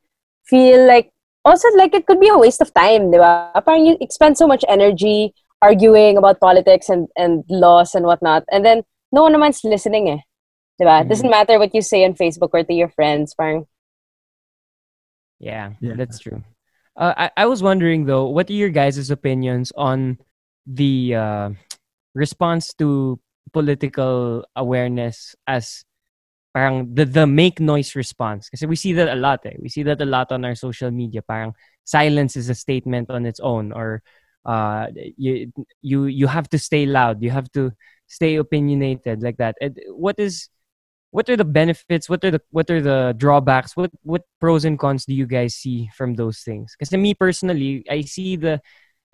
[0.46, 1.10] feel like
[1.48, 3.50] also like it could be a waste of time, di ba?
[3.64, 5.32] Parang you expend so much energy
[5.62, 8.82] arguing about politics and, and laws and whatnot, and then
[9.12, 10.20] no one naman's listening eh.
[10.78, 11.00] Di ba?
[11.02, 11.08] It Mm-hmm.
[11.08, 13.34] doesn't matter what you say on Facebook or to your friends.
[13.34, 13.66] Parang,
[15.40, 15.94] Yeah, Yeah.
[15.96, 16.42] that's true.
[16.96, 20.18] Uh, I, I was wondering though, what are your guys' opinions on
[20.66, 21.48] the uh,
[22.14, 23.20] response to
[23.52, 25.84] political awareness as
[26.54, 28.48] parang the, the make noise response?
[28.48, 29.44] Because we see that a lot.
[29.46, 29.56] Eh.
[29.60, 31.22] We see that a lot on our social media.
[31.22, 34.02] Parang silence is a statement on its own, or
[34.44, 34.86] uh,
[35.16, 37.22] you you you have to stay loud.
[37.22, 37.72] You have to
[38.06, 39.56] stay opinionated like that.
[39.60, 40.48] And what is
[41.10, 44.78] what are the benefits what are the what are the drawbacks what what pros and
[44.78, 48.60] cons do you guys see from those things because to me personally i see the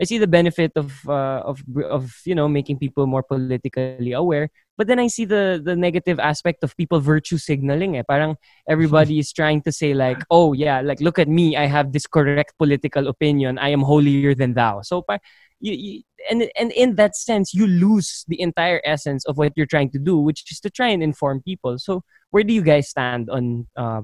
[0.01, 4.51] i see the benefit of uh, of of you know making people more politically aware
[4.77, 8.03] but then i see the the negative aspect of people virtue signaling eh.
[8.09, 8.37] parang
[8.69, 12.07] everybody is trying to say like oh yeah like look at me i have this
[12.07, 15.19] correct political opinion i am holier than thou so pa-
[15.61, 19.67] you, you and and in that sense you lose the entire essence of what you're
[19.67, 22.89] trying to do which is to try and inform people so where do you guys
[22.89, 24.03] stand on uh,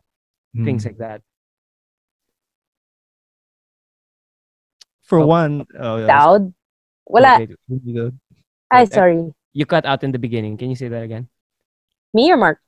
[0.65, 0.91] things hmm.
[0.91, 1.23] like that
[5.11, 5.27] for Oh.
[5.27, 6.55] one, oh yeah, loud?
[7.05, 7.43] Wala.
[7.43, 8.15] Okay, really good.
[8.95, 9.35] Sorry.
[9.53, 11.29] You cut out in the beginning can you say that again
[12.15, 12.59] Me or Mark?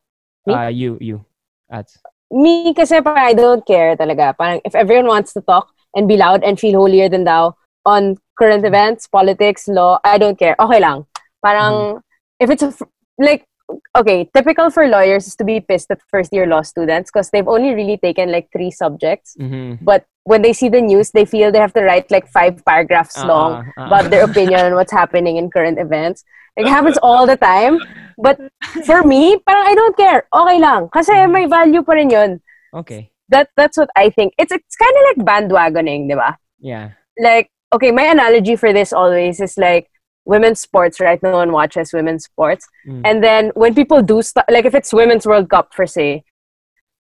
[0.46, 0.54] Me?
[0.54, 1.24] uh you you
[1.70, 1.98] ads
[2.32, 4.32] Me kasi parang I don't care talaga.
[4.32, 7.52] Parang if everyone wants to talk and be loud and feel holier than thou
[7.84, 10.56] on current events, politics, law, I don't care.
[10.56, 11.04] Okay lang.
[11.44, 12.00] Parang
[12.40, 12.72] if it's a,
[13.20, 13.44] like
[13.92, 17.46] okay, typical for lawyers is to be pissed at first year law students because they've
[17.46, 19.36] only really taken like three subjects.
[19.36, 19.84] mm-hmm.
[19.84, 23.18] But when they see the news, they feel they have to write like five paragraphs
[23.18, 23.86] Uh-uh, long uh-uh.
[23.86, 26.24] about their opinion on what's happening in current events.
[26.56, 27.78] It happens all the time.
[28.18, 28.38] But
[28.86, 30.28] for me, parang I don't care.
[30.32, 30.88] Okay lang.
[30.92, 31.32] Kasi mm.
[31.32, 32.40] may value pa rin yun.
[32.74, 33.10] Okay.
[33.28, 34.34] That, that's what I think.
[34.38, 36.36] It's, it's kind of like bandwagoning, di ba?
[36.60, 36.90] Yeah.
[37.18, 39.88] like okay my analogy for this always is like
[40.24, 43.02] women's sports right no one watches women's sports Mm.
[43.04, 46.24] and then when people do stuff like if it's women's world cup for say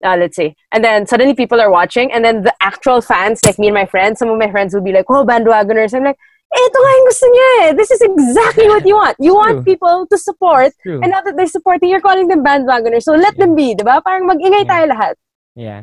[0.03, 3.59] uh, let's say and then suddenly people are watching and then the actual fans like
[3.59, 6.17] me and my friends some of my friends will be like oh bandwagoners i'm like
[6.49, 7.69] eh, ito nga yung gusto niya eh.
[7.77, 9.15] This is exactly what you want.
[9.21, 13.05] You want people to support and now that they're supporting, you're calling them bandwagoners.
[13.05, 14.01] So let them be, di ba?
[14.01, 14.71] Parang mag-ingay Yeah.
[14.73, 15.13] tayo lahat.
[15.53, 15.81] Yeah.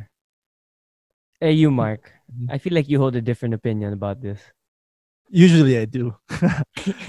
[1.38, 2.10] Hey, you, Mark.
[2.26, 2.50] Mhm.
[2.50, 4.42] I feel like you hold a different opinion about this.
[5.30, 6.18] Usually I do.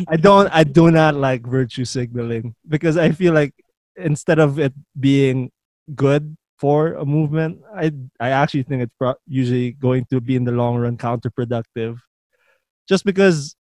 [0.06, 3.58] I don't I do not like virtue signaling because I feel like
[3.98, 5.50] instead of it being
[5.98, 10.44] good for a movement, I I actually think it's pro- usually going to be in
[10.44, 11.98] the long run counterproductive.
[12.88, 13.56] Just because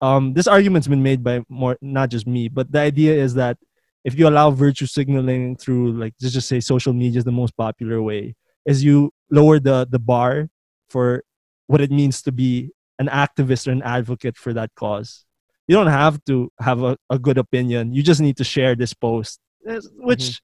[0.00, 3.56] um this argument's been made by more not just me, but the idea is that
[4.04, 7.56] if you allow virtue signaling through like let's just say social media is the most
[7.56, 8.34] popular way,
[8.66, 10.48] is you lower the the bar
[10.90, 11.24] for
[11.66, 15.24] what it means to be an activist or an advocate for that cause.
[15.66, 17.94] You don't have to have a, a good opinion.
[17.94, 20.40] You just need to share this post, eh, which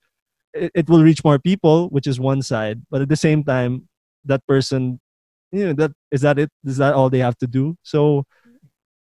[0.55, 2.83] it, it will reach more people, which is one side.
[2.91, 3.89] But at the same time,
[4.25, 5.01] that person,
[5.53, 6.51] you know, that is that it?
[6.65, 7.77] Is that all they have to do?
[7.83, 8.25] So,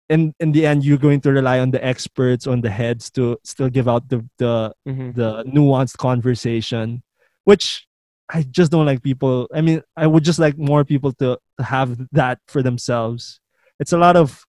[0.09, 3.37] in in the end, you're going to rely on the experts, on the heads to
[3.43, 5.15] still give out the the Mhm.
[5.15, 7.03] the nuanced conversation,
[7.45, 7.87] which
[8.33, 9.47] I just don't like people.
[9.53, 13.39] I mean, I would just like more people to, to have that for themselves.
[13.79, 14.45] It's a lot of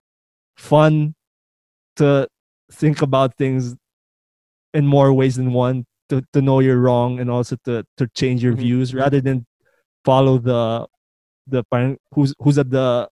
[0.57, 1.15] fun
[1.97, 2.27] to
[2.73, 3.77] think about things
[4.73, 8.43] in more ways than one, to, to know you're wrong and also to, to change
[8.43, 8.59] your Mhm.
[8.65, 9.47] views rather than
[10.05, 10.87] follow the
[11.49, 11.63] the
[12.13, 13.09] who's who's at the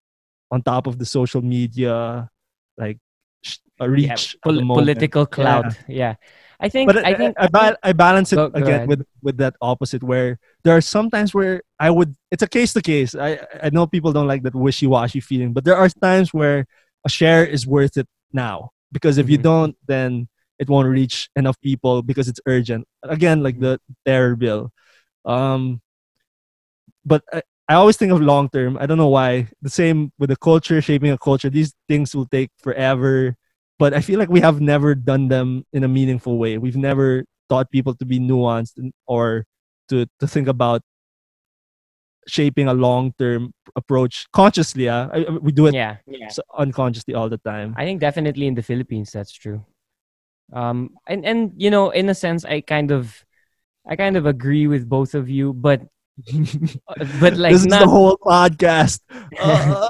[0.51, 2.28] on top of the social media
[2.78, 2.99] like
[3.80, 6.14] uh, reach Yeah, pol- political cloud Yeah.
[6.61, 8.88] I think But I think I, ba- I balance it Go- go again ahead.
[8.88, 12.72] with with that opposite where there are some times where I would it's a case
[12.74, 13.14] to case.
[13.14, 16.64] I I know people don't like that wishy washy feeling, but there are times where
[17.05, 19.42] a share is worth it now because if you Mhm.
[19.51, 20.28] don't, then
[20.64, 22.88] it won't reach enough people because it's urgent.
[23.04, 23.76] Again, like the
[24.08, 24.72] terror bill.
[25.24, 25.80] Um,
[27.04, 28.76] but I, I always think of long term.
[28.80, 29.48] I don't know why.
[29.62, 31.50] The same with the culture, shaping a culture.
[31.50, 33.36] These things will take forever
[33.78, 36.58] but I feel like we have never done them in a meaningful way.
[36.58, 39.44] We've never taught people to be nuanced or
[39.90, 40.82] to to think about
[42.30, 44.86] shaping a long term approach consciously.
[44.86, 46.30] Yeah, I, I- we do it yeah, yeah.
[46.56, 47.74] unconsciously all the time.
[47.76, 49.66] I think definitely in the Philippines that's true.
[50.53, 53.24] Um and and you know in a sense I kind of
[53.88, 55.82] I kind of agree with both of you but
[57.20, 59.01] but like this is not the whole podcast.
[59.40, 59.88] Uh,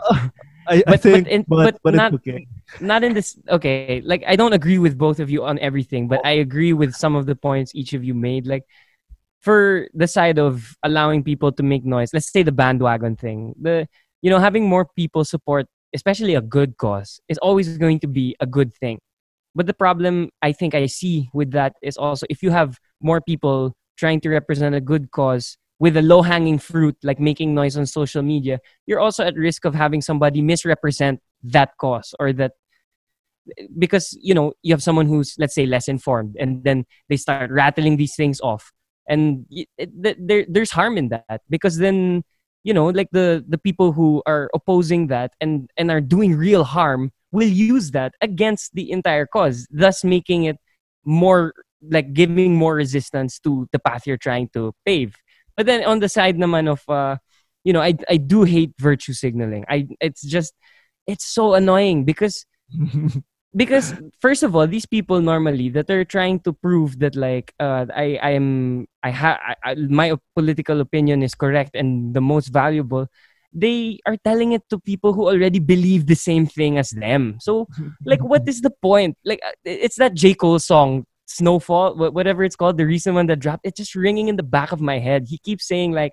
[0.67, 2.47] I, I But- but think, in- but, but but, not- it's okay.
[2.81, 6.25] not in this okay like i don't agree with both of you on everything but
[6.25, 8.65] i agree with some of the points each of you made like
[9.45, 13.87] for the side of allowing people to make noise let's say the bandwagon thing the
[14.25, 18.35] you know having more people support especially a good cause is always going to be
[18.41, 18.97] a good thing
[19.55, 23.21] but the problem i think i see with that is also if you have more
[23.21, 27.77] people trying to represent a good cause with a low hanging fruit like making noise
[27.77, 32.53] on social media you're also at risk of having somebody misrepresent that cause or that
[33.79, 37.51] because you know you have someone who's let's say less informed and then they start
[37.51, 38.73] rattling these things off.
[39.07, 39.45] And
[39.77, 42.25] there, there's harm in that because then
[42.63, 46.65] you know like the the people who are opposing that and and are doing real
[46.65, 50.57] harm will use that against the entire cause thus making it
[51.05, 51.53] more
[51.91, 55.19] like giving more resistance to the path you're trying to pave.
[55.57, 57.19] But then on the side naman of uh
[57.67, 59.67] you know i i do hate virtue signaling.
[59.69, 60.55] I it's just
[61.07, 62.47] it's so annoying because
[63.57, 67.87] because first of all these people normally that are trying to prove that like uh,
[67.95, 69.39] i i am i have
[69.89, 73.07] my political opinion is correct and the most valuable
[73.55, 77.39] they are telling it to people who already believe the same thing as them.
[77.41, 77.69] So
[78.05, 79.17] like what is the point?
[79.25, 80.35] Like uh, it's that j.
[80.35, 84.37] Cole song snowfall whatever it's called the recent one that dropped it's just ringing in
[84.37, 85.27] the back of my head.
[85.29, 86.13] He keeps saying like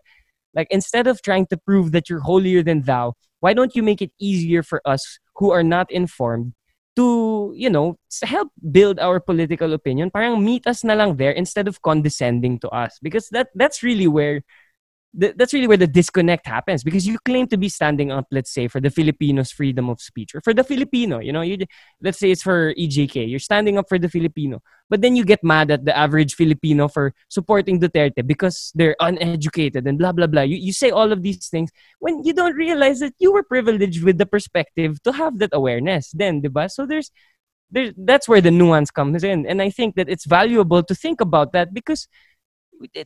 [0.53, 4.01] like instead of trying to prove that you're holier than thou why don't you make
[4.01, 6.53] it easier for us who are not informed
[6.95, 10.09] to you know help build our political opinion?
[10.11, 12.97] Parang meet us na lang there instead of condescending to us.
[13.01, 14.41] Because that that's really where
[15.19, 18.51] th- that's really where the disconnect happens because you claim to be standing up, let's
[18.51, 21.19] say, for the Filipinos' freedom of speech or for the Filipino.
[21.19, 21.57] You know, you
[22.01, 23.29] let's say it's for EJK.
[23.29, 26.87] You're standing up for the Filipino, but then you get mad at the average Filipino
[26.87, 30.43] for supporting Duterte because they're uneducated and blah blah blah.
[30.43, 34.03] You you say all of these things when you don't realize that you were privileged
[34.03, 36.11] with the perspective to have that awareness.
[36.11, 36.69] Then, diba?
[36.71, 37.11] So there's
[37.71, 39.45] there, that's where the nuance comes in.
[39.47, 42.07] And I think that it's valuable to think about that because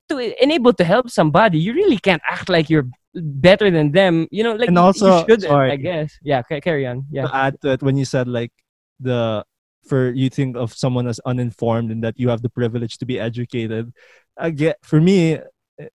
[0.10, 4.28] to enable to help somebody, you really can't act like you're better than them.
[4.32, 5.72] You know, like And also- you should, sorry.
[5.72, 6.14] I guess.
[6.24, 7.06] Yeah, carry on.
[7.12, 7.28] Yeah.
[7.28, 8.52] to add to it when you said like
[9.00, 9.44] the
[9.88, 13.20] for you think of someone as uninformed and that you have the privilege to be
[13.20, 13.94] educated
[14.38, 15.34] i get for me
[15.78, 15.94] it-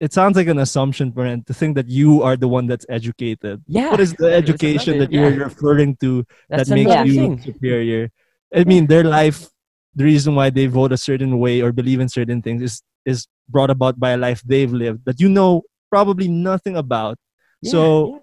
[0.00, 3.62] it sounds like an assumption Brent, to think that you are the one that's educated
[3.66, 3.90] Yeah.
[3.90, 5.44] what is the education that you're yeah.
[5.48, 7.42] referring to That's that makes you thing.
[7.42, 8.10] superior
[8.54, 9.48] i mean their life
[9.94, 13.26] the reason why they vote a certain way or believe in certain things is is
[13.48, 17.16] brought about by a life they've lived that you know probably nothing about
[17.62, 17.80] Yeah, so
[18.12, 18.18] yeah.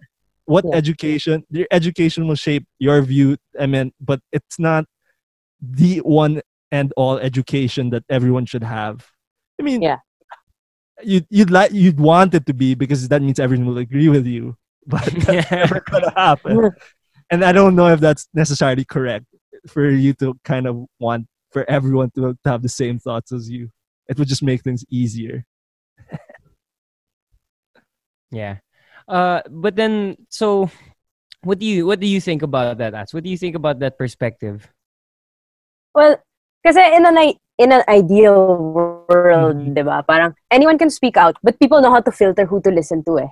[0.46, 0.76] what Yeah.
[0.82, 4.86] education your education will shape your view i mean but it's not
[5.62, 6.42] the one
[6.72, 9.08] and all education that everyone should have
[9.60, 10.00] i mean Yeah.
[11.04, 14.26] you'd, you'd like you'd want it to be because that means everyone will agree with
[14.26, 14.56] you
[14.88, 15.58] but that's Yeah.
[15.66, 16.72] never gonna happen
[17.32, 19.26] and i don't know if that's necessarily correct
[19.68, 21.26] for you to kind of want
[21.56, 23.72] for everyone to, to have the same thoughts as you
[24.12, 25.48] it would just make things easier
[28.32, 28.58] Yeah.
[29.08, 30.70] Uh, but then, so
[31.44, 32.92] what do you what do you think about that?
[32.94, 34.68] As what do you think about that perspective?
[35.94, 36.18] Well,
[36.60, 37.18] because in an,
[37.56, 38.58] in an ideal
[39.08, 39.76] world, Mhm.
[39.78, 42.72] di ba, parang anyone can speak out, but people know how to filter who to
[42.74, 43.32] listen to eh.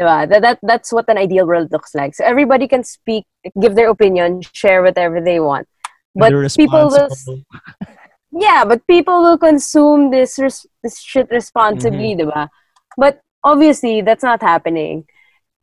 [0.06, 0.24] ba?
[0.24, 2.14] That, that, that's what an ideal world looks like.
[2.14, 3.26] So everybody can speak,
[3.60, 5.68] give their opinion, share whatever they want.
[6.14, 7.08] But people will,
[8.32, 12.50] yeah, but people will consume this, res- this shit responsibly, di ba?
[12.96, 15.04] But obviously, that's not happening.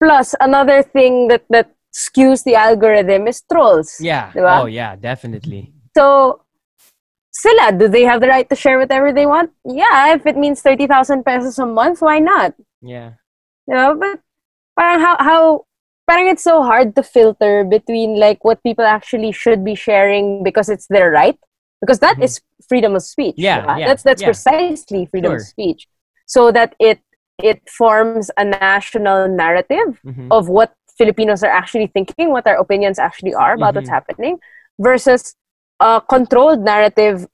[0.02, 3.98] Plus, another thing that, that skews the algorithm is trolls.
[4.00, 4.32] Yeah.
[4.32, 4.62] Diba?
[4.62, 5.74] Oh yeah, definitely.
[5.96, 6.42] So,
[7.32, 9.52] sila, do they have the right to share whatever they want?
[9.66, 12.54] Yeah, if it means 30,000 pesos a month, why not?
[12.82, 13.14] Yeah.
[13.70, 14.00] Diba?
[14.00, 14.20] But
[14.78, 15.66] parang how, how,
[16.08, 20.70] parang it's so hard to filter between like what people actually should be sharing because
[20.70, 21.38] it's their right.
[21.82, 22.24] Because that Mhm.
[22.24, 23.36] is freedom of speech.
[23.38, 24.28] Yeah, yeah, That's, that's yeah.
[24.30, 25.38] precisely freedom Sure.
[25.38, 25.88] of speech.
[26.26, 27.00] So that it,
[27.38, 30.28] it forms a national narrative Mhm.
[30.32, 33.94] of what Filipinos are actually thinking, what our opinions actually are about what's Mhm.
[33.94, 34.40] happening,
[34.80, 35.36] versus
[35.80, 37.28] a controlled narrative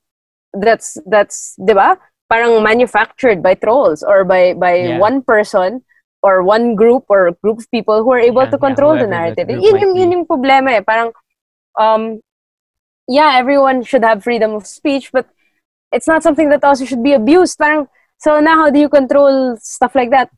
[0.54, 1.96] that's that's diba
[2.28, 4.98] parang manufactured by trolls or by by Yeah.
[5.00, 5.86] one person
[6.22, 8.98] or one group or a group of people who are able Yeah, to yeah, control
[8.98, 9.50] the narrative.
[9.50, 10.82] Yun yung, yun yung problema eh.
[10.82, 11.12] Parang,
[11.78, 12.22] um,
[13.08, 15.28] yeah, everyone should have freedom of speech, but
[15.92, 17.58] it's not something that also should be abused.
[17.58, 20.30] Parang, so now how do you control stuff like that?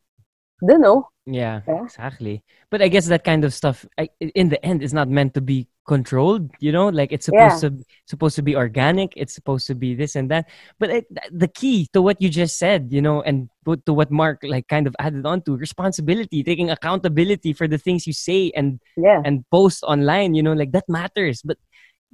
[0.64, 1.10] I Don't know.
[1.26, 1.84] Yeah, Yeah.
[1.86, 2.44] exactly.
[2.70, 5.42] But I guess that kind of stuff, I, in the end, is not meant to
[5.42, 6.52] be controlled.
[6.60, 9.14] You know, like it's supposed to supposed to be organic.
[9.16, 10.50] It's supposed to be this and that.
[10.80, 14.12] But it, the key to what you just said, you know, and to to what
[14.12, 18.52] Mark like kind of added on to responsibility, taking accountability for the things you say
[18.54, 19.22] and Yeah.
[19.24, 20.36] and post online.
[20.36, 21.42] You know, like that matters.
[21.42, 21.56] But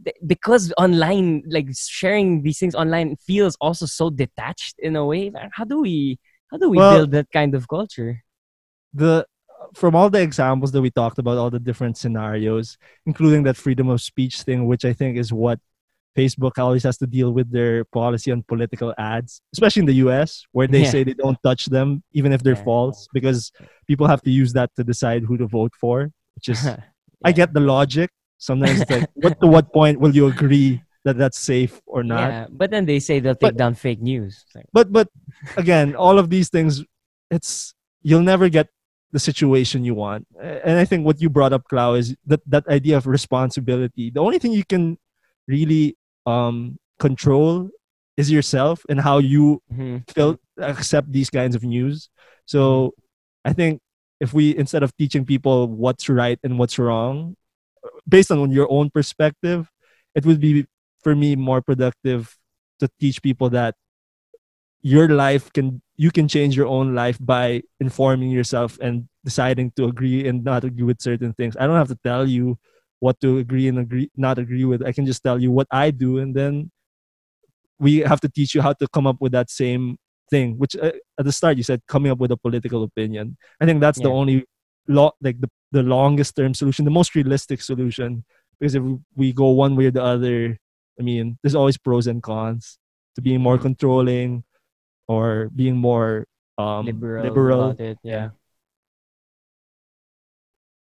[0.05, 5.32] th- because online, like sharing these things online, feels also so detached in a way.
[5.57, 6.20] How do we
[6.51, 8.22] how do we Well- build that kind of culture?
[8.94, 9.26] The
[9.76, 13.88] from all the examples that we talked about, all the different scenarios, including that freedom
[13.90, 15.60] of speech thing, which I think is what
[16.18, 20.44] Facebook always has to deal with their policy on political ads, especially in the US,
[20.54, 20.90] where they Yeah.
[20.90, 22.64] say they don't touch them, even if they're Yeah.
[22.64, 23.52] false, because
[23.88, 26.60] people have to use that to decide who to vote for, which is,
[27.24, 28.10] I get the logic.
[28.40, 32.30] Sometimes it's like, what to what point will you agree that that's safe or not?
[32.32, 34.46] Yeah, but then they say they'll But- take down fake news.
[34.74, 35.10] But but
[35.58, 36.84] again all of these things
[37.30, 38.68] it's you'll never get
[39.12, 40.28] the situation you want.
[40.41, 44.12] And i think what you brought up Clau, is that that idea of responsibility.
[44.12, 44.97] The only thing you can
[45.47, 47.70] really um control
[48.18, 50.03] is yourself and how you mhm.
[50.12, 52.10] feel accept these kinds of news.
[52.45, 52.93] So
[53.45, 53.82] i think
[54.20, 57.36] if we instead of teaching people what's right and what's wrong
[58.07, 59.70] based on your own perspective
[60.16, 60.66] it would be
[61.03, 62.36] for me more productive
[62.80, 63.76] to teach people that
[64.82, 69.86] your life can you can change your own life by informing yourself and deciding to
[69.86, 71.57] agree and not agree with certain things.
[71.59, 72.57] I don't have to tell you
[72.99, 74.86] what to agree and agree not agree with.
[74.86, 76.71] I can just tell you what i do and then
[77.80, 79.97] we have to teach you how to come up with that same
[80.30, 83.38] thing which uh, at the start you said coming up with a political opinion.
[83.59, 84.45] I think that's the only
[84.88, 88.23] lo- like the, the longest term solution the most realistic solution.
[88.59, 88.84] Because if
[89.15, 90.57] we go one way or the other
[90.99, 92.77] i mean there's always pros and cons
[93.15, 94.43] to being more controlling
[95.10, 96.30] or being more
[96.62, 97.64] um liberal, liberal.
[97.74, 97.97] about it.
[98.05, 98.30] Yeah.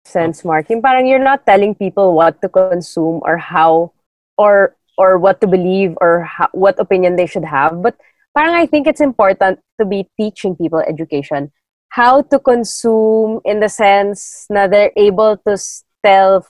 [0.04, 0.68] sense, Mark.
[0.70, 3.92] Yung parang you're not telling people what to consume or how
[4.36, 7.80] or or what to believe or how, what opinion they should have.
[7.82, 7.96] But
[8.36, 11.50] parang I think it's important to be teaching people education
[11.92, 15.56] how to consume in the sense na they're able to
[16.04, 16.44] tell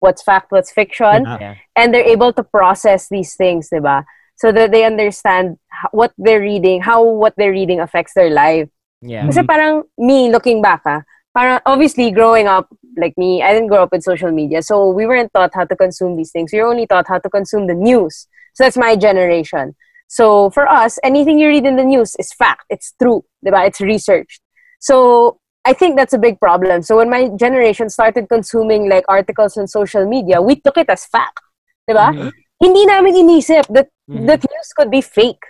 [0.00, 1.38] what's fact, what's fiction, Yeah.
[1.40, 1.54] Yeah.
[1.74, 4.04] and they're able to process these things, diba?
[4.36, 5.58] So that they understand
[5.92, 8.68] what they're reading, how what they're reading affects their life.
[9.00, 9.26] Yeah.
[9.26, 11.02] Kasi parang me, looking back, ah,
[11.36, 14.62] parang obviously growing up, like me, I didn't grow up with social media.
[14.62, 16.52] So we weren't taught how to consume these things.
[16.52, 18.26] We were only taught how to consume the news.
[18.54, 19.74] So that's my generation.
[20.08, 22.64] So for us, anything you read in the news is fact.
[22.70, 23.24] It's true.
[23.44, 23.66] Diba?
[23.66, 24.40] It's researched.
[24.80, 26.82] So I think that's a big problem.
[26.82, 31.04] So when my generation started consuming like articles on social media, we took it as
[31.06, 31.40] fact.
[31.88, 32.14] Diba?
[32.14, 32.32] Mhm.
[32.60, 34.26] Hindi namin inisip that Mhm.
[34.26, 35.42] that news could be fake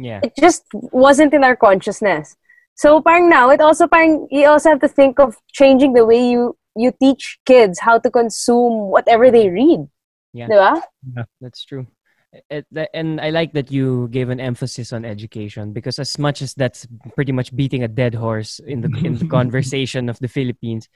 [0.00, 0.20] Yeah.
[0.24, 2.36] it just wasn't in our consciousness.
[2.74, 6.20] So parang now it also parang you also have to think of changing the way
[6.20, 9.84] you you teach kids how to consume whatever they read.
[10.32, 10.48] Yeah.
[10.48, 10.80] Diba?
[11.42, 11.86] That's true.
[12.48, 16.54] It, and I like that you gave an emphasis on education because as much as
[16.54, 16.86] that's
[17.18, 20.86] pretty much beating a dead horse in the in the conversation of the Philippines,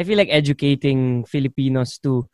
[0.00, 2.24] I feel like educating Filipinos to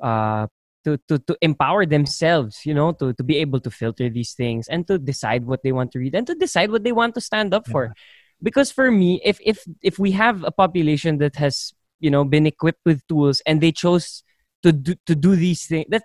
[0.00, 0.46] uh
[0.84, 4.68] to, to, to empower themselves, you know, to, to be able to filter these things
[4.68, 7.20] and to decide what they want to read and to decide what they want to
[7.20, 7.94] stand up for.
[8.42, 12.46] Because for me, if if if we have a population that has, you know, been
[12.46, 14.22] equipped with tools and they chose
[14.62, 16.02] to do to do these things that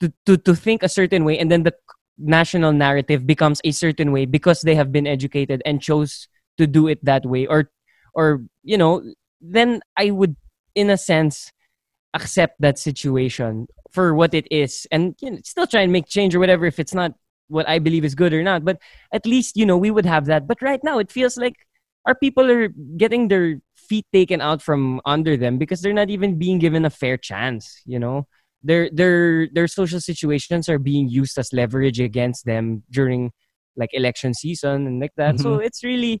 [0.00, 1.74] to, to, to think a certain way and then the
[2.18, 6.28] national narrative becomes a certain way because they have been educated and chose
[6.58, 7.70] to do it that way or
[8.14, 9.02] or you know
[9.40, 10.36] then i would
[10.74, 11.52] in a sense
[12.14, 16.34] accept that situation for what it is and you know, still try and make change
[16.34, 17.12] or whatever if it's not
[17.48, 18.78] what i believe is good or not but
[19.12, 20.46] at least you know we would have that.
[20.46, 21.54] But right now it feels like
[22.06, 26.38] our people are getting their feet taken out from under them because they're not even
[26.38, 28.26] being given a fair chance you know?
[28.62, 33.30] Their their their social situations are being used as leverage against them during
[33.76, 35.38] like election season and like that.
[35.38, 35.62] So mm-hmm.
[35.62, 36.20] it's really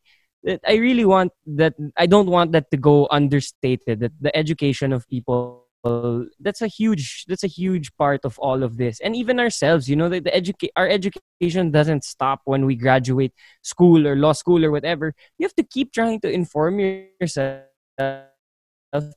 [0.64, 5.08] I really want that I don't want that to go understated that the education of
[5.08, 9.00] people that's a huge that's a huge part of all of this.
[9.00, 13.32] And even ourselves you know the, the educa- our education doesn't stop when we graduate
[13.62, 15.14] school or law school or whatever.
[15.38, 17.64] You have to keep trying to inform yourself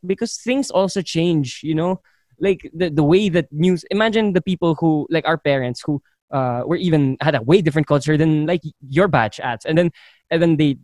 [0.05, 2.01] because things also change you know?
[2.39, 6.01] Like the, the way that news imagine the people who like our parents who
[6.31, 9.65] uh, were even had a way different culture than like your batch ads.
[9.65, 9.91] And then
[10.29, 10.77] and then they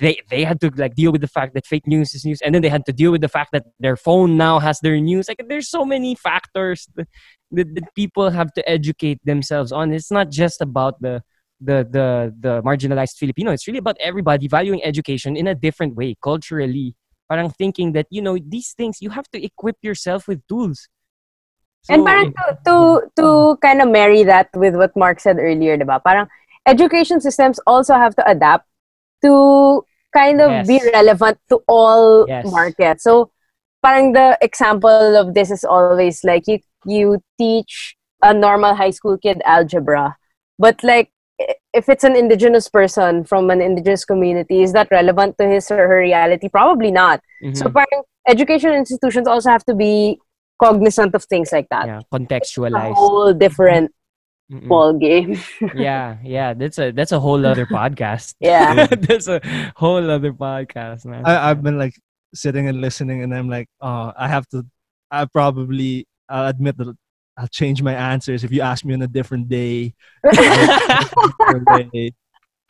[0.00, 2.40] they they had to like deal with the fact that fake news is news.
[2.42, 4.98] And then they had to deal with the fact that their phone now has their
[4.98, 5.28] news.
[5.28, 7.08] Like there's so many factors that,
[7.52, 9.92] that, that people have to educate themselves on.
[9.92, 11.22] It's not just about the
[11.60, 13.52] the the the marginalized filipino.
[13.52, 16.94] It's really about everybody valuing education in a different way culturally.
[17.28, 20.88] Parang thinking that you know these things you have to equip yourself with tools
[21.88, 26.02] and parang to, to, to kind of marry that with what Mark said earlier, diba?
[26.02, 26.26] Parang
[26.66, 28.66] education systems also have to adapt
[29.24, 32.44] to kind of be relevant to all Yes.
[32.44, 33.04] markets.
[33.04, 33.30] So
[33.82, 36.50] parang the example of this is always like you
[36.86, 40.16] you teach a normal high school kid algebra,
[40.58, 41.10] but like
[41.72, 45.76] if it's an indigenous person from an indigenous community, is that relevant to his or
[45.88, 46.48] her reality?
[46.48, 47.20] Probably not.
[47.52, 50.20] So mhm, parang education institutions also have to be
[50.62, 51.86] cognizant of things like that.
[51.86, 53.90] yeah A contextualized whole different
[54.52, 54.68] Mm-mm.
[54.68, 55.40] ball game.
[55.74, 58.86] yeah yeah that's a that's a whole other podcast Yeah.
[59.08, 59.40] that's a
[59.76, 61.94] whole other podcast man I, I've been like
[62.34, 64.66] sitting and listening, and I'm like, oh, I have to.
[65.08, 66.04] I probably.
[66.28, 66.92] I'll admit that
[67.38, 69.94] I'll change my answers if you ask me on a different day.
[70.32, 72.10] different way.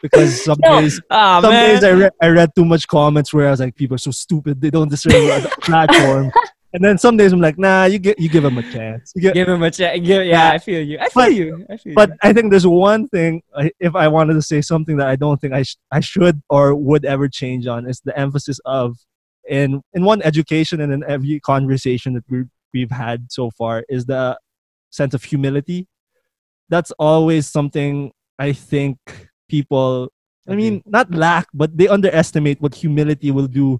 [0.02, 0.80] because some No.
[0.80, 3.60] days, ah some man days I read I read too much comments where I was
[3.60, 4.60] like, people are so stupid.
[4.60, 6.30] They don't deserve a platform.
[6.74, 9.12] And then some days I'm like, nah, you get you give them a chance.
[9.14, 11.76] You give him a chance give, yeah i feel you i feel But- you i
[11.76, 12.16] feel but you.
[12.22, 13.42] I think there's one thing.
[13.78, 16.74] If I wanted to say something that I don't think I sh- I should or
[16.74, 18.96] would ever change on is the emphasis of
[19.48, 24.06] in in one education and in every conversation that we we've had so far is
[24.06, 24.36] the
[24.90, 25.86] sense of humility.
[26.68, 28.98] That's always something I think
[29.48, 30.10] people.
[30.48, 33.78] I mean, not lack, but they underestimate what humility will do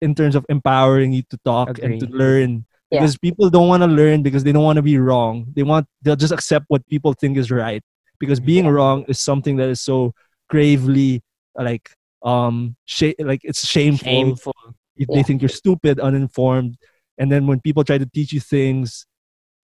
[0.00, 3.00] in terms of empowering you to talk and to learn Yeah.
[3.00, 5.46] because people don't want to learn because they don't want to be wrong.
[5.54, 7.82] They want they'll just accept what people think is right
[8.18, 10.14] because being wrong is something that is so
[10.48, 11.20] gravely
[11.54, 11.90] like
[12.22, 14.06] um sh- like it's shameful.
[14.08, 14.54] shameful
[14.96, 16.74] If They think you're stupid, uninformed,
[17.18, 19.06] and then when people try to teach you things,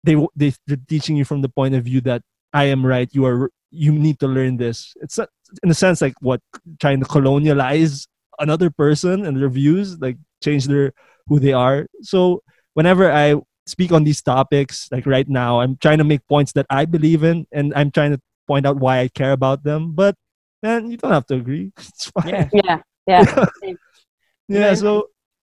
[0.03, 2.21] they w- they they're teaching you from the point of view that
[2.53, 3.09] I am right.
[3.15, 4.93] You are you need to learn this.
[5.01, 5.29] It's not,
[5.63, 6.41] in a sense like what
[6.79, 8.05] trying to colonialize
[8.39, 10.93] another person and their views, like change their
[11.27, 11.87] who they are.
[12.01, 16.53] So whenever I speak on these topics, like right now, I'm trying to make points
[16.53, 19.93] that I believe in, and I'm trying to point out why I care about them.
[19.93, 20.15] But
[20.61, 21.71] man, you don't have to agree.
[21.77, 22.49] It's fine.
[22.53, 22.81] Yeah.
[23.07, 23.45] Yeah.
[23.63, 23.73] Yeah.
[24.47, 24.73] yeah.
[24.75, 25.09] So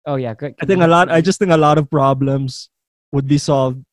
[0.07, 0.33] Oh yeah.
[0.33, 0.55] Great.
[0.61, 1.11] I think a lot.
[1.11, 2.69] I just think a lot of problems
[3.11, 3.83] would be solved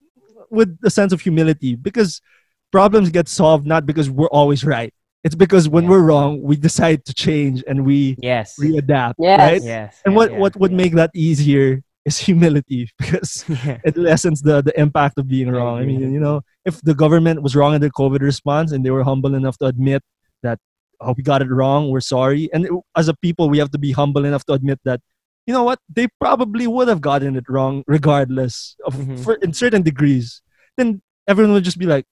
[0.49, 2.23] with a sense of humility because
[2.71, 4.95] problems get solved not because we're always right.
[5.25, 5.91] It's because when Yeah.
[5.91, 8.57] we're wrong, we decide to change and we Yes.
[8.61, 9.15] readapt.
[9.19, 9.39] Yes.
[9.41, 9.63] Right?
[9.63, 10.01] Yes.
[10.05, 13.79] And yeah, what yeah, what would make that easier is humility because yeah.
[13.85, 15.79] it lessens the the impact of being I wrong.
[15.81, 18.91] I mean, you know, if the government was wrong in the COVID response and they
[18.91, 20.03] were humble enough to admit
[20.45, 20.59] that
[21.01, 23.93] oh we got it wrong, we're sorry, and as a people we have to be
[23.93, 25.01] humble enough to admit that
[25.47, 29.19] you know what they probably would have gotten it wrong regardless of Mhm.
[29.25, 30.41] for in certain degrees.
[30.77, 32.05] Then everyone would just be like,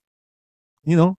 [0.84, 1.16] you know,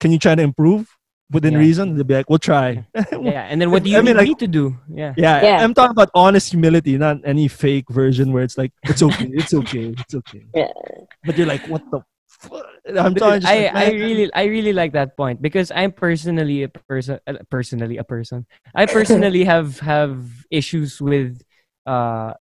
[0.00, 0.88] can you try to improve
[1.30, 1.58] within Yeah.
[1.66, 1.94] reason?
[1.94, 2.86] They'll be like, we'll try.
[3.12, 3.46] yeah.
[3.50, 4.76] And then what do you I mean, need like- me to do?
[4.92, 5.14] Yeah.
[5.16, 5.64] Yeah, Yeah.
[5.64, 9.54] I'm talking about honest humility, not any fake version where it's like it's okay, it's
[9.54, 10.44] okay, it's okay.
[10.54, 10.72] Yeah.
[11.24, 12.00] But you're like, what the?
[12.28, 12.66] Fuck?
[12.88, 13.40] I'm But talking.
[13.40, 17.16] Just I, like, I really I really like that point because I'm personally a person
[17.26, 18.44] uh, personally a person
[18.74, 20.20] I personally have have
[20.50, 21.40] issues with
[21.86, 22.34] uh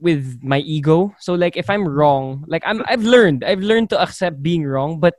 [0.00, 4.00] with my ego so like if I'm wrong like I'm I've learned I've learned to
[4.00, 5.12] accept being wrong but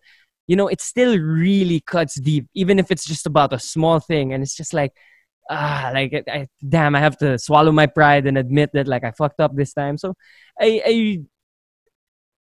[0.48, 4.34] you know it still really cuts deep even if it's just about a small thing
[4.34, 4.94] and it's just like
[5.50, 9.04] ah like I, I, damn I have to swallow my pride and admit that like
[9.04, 10.14] I fucked up this time so
[10.60, 10.96] I I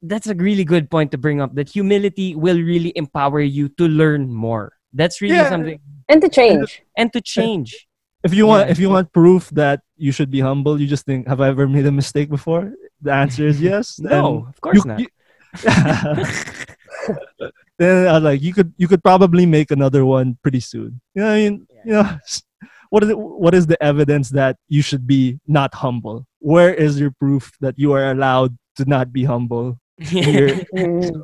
[0.01, 3.87] that's a really good point to bring up that humility will really empower you to
[3.87, 5.49] learn more that's really Yeah.
[5.49, 5.79] something
[6.09, 6.81] And to change.
[6.97, 7.87] and to change
[8.23, 8.71] if you want, Yeah.
[8.71, 11.67] if you want proof that you should be humble, you just think, have I ever
[11.67, 12.71] made a mistake before?
[13.01, 13.99] The answer is yes.
[13.99, 15.11] no of course you- not you-
[17.83, 21.01] then I was like, you could, you could probably make another one pretty soon.
[21.15, 22.17] You know, what I mean, you know,
[22.89, 26.25] what is it, what is the evidence that you should be not humble?
[26.39, 29.79] Where is your proof that you are allowed to not be humble?
[29.99, 31.23] You're- Mm.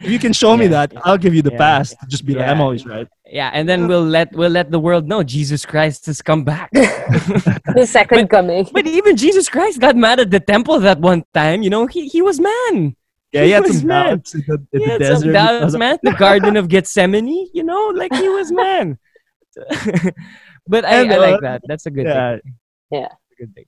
[0.00, 0.70] if you can show me Yeah.
[0.86, 1.58] that, I'll give you the Yeah.
[1.58, 1.90] pass.
[1.90, 2.62] to Just be like, I'm Yeah.
[2.64, 3.08] always right.
[3.40, 6.70] yeah and then we'll let we'll let the world know jesus christ has come back
[7.78, 8.68] The second coming.
[8.72, 12.06] but even jesus christ got mad at the temple that one time you know he,
[12.14, 12.94] he was man
[13.36, 14.10] Yeah, he had was some mad.
[14.10, 15.20] doubts in the, in he the had desert.
[15.22, 18.98] some doubts of- man the garden of gethsemane you know like he was man
[20.68, 22.36] but I, And, I like uh, that that's a good yeah.
[22.38, 22.54] thing
[22.90, 23.08] Yeah.
[23.38, 23.64] good thing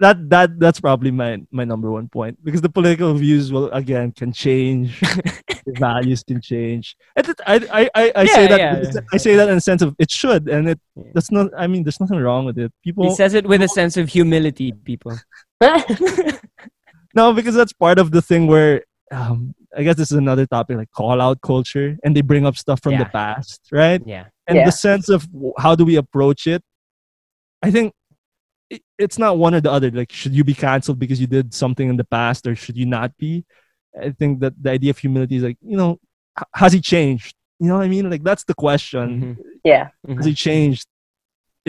[0.00, 4.12] that that that's probably my my number one point because the political views will again
[4.12, 5.00] can change
[5.66, 8.60] the values can change and I, I i i say Yeah, that
[8.94, 11.10] yeah, i say that in a sense of it should and it Yeah.
[11.14, 13.66] that's not i mean there's nothing wrong with it People he says it with a
[13.80, 15.18] sense of humility people
[17.20, 18.74] no because that's part of the thing where
[19.18, 19.38] um
[19.78, 22.78] i guess this is another topic like call out culture and they bring up stuff
[22.84, 24.00] from the past right?
[24.14, 24.26] Yeah.
[24.48, 24.66] And Yeah.
[24.70, 25.20] the sense of
[25.64, 26.62] how do we approach it?
[27.66, 27.88] I think
[28.74, 31.46] it, it's not one or the other like should you be canceled because you did
[31.62, 33.32] something in the past or should you not be?
[34.06, 35.90] I think that the idea of humility is like you know
[36.62, 37.34] has he changed?
[37.60, 38.06] You know what i mean?
[38.14, 39.06] Like that's the question.
[39.20, 39.34] Mhm.
[39.72, 39.84] yeah.
[40.16, 40.86] has he changed?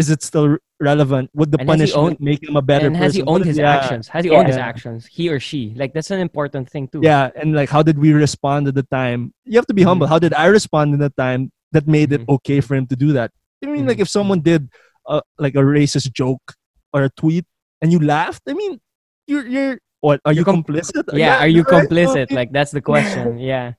[0.01, 2.95] Is it still re- relevant would the And punishment owned- make him a better and
[2.95, 3.25] has he person?
[3.27, 4.07] What owned his yeah, actions?
[4.07, 5.05] Has he owned his actions?
[5.05, 5.73] He or she?
[5.75, 7.01] Like that's an important thing too.
[7.03, 9.33] Yeah and like how did we respond at the time?
[9.45, 9.87] You have to be Mhm.
[9.89, 10.07] humble.
[10.07, 12.33] How did i respond in the time that made it Mhm.
[12.35, 13.31] okay for him to do that?
[13.63, 14.01] I mean like Mhm.
[14.07, 14.69] if someone did
[15.07, 16.53] a, like a racist joke
[16.93, 17.45] or a tweet
[17.81, 18.79] and you laughed i mean
[19.27, 21.03] you're you're what are You're you com- complicit?
[21.13, 21.83] yeah, are you right?
[21.89, 22.31] Complicit?
[22.31, 23.37] Like that's the question.
[23.37, 23.73] Yeah.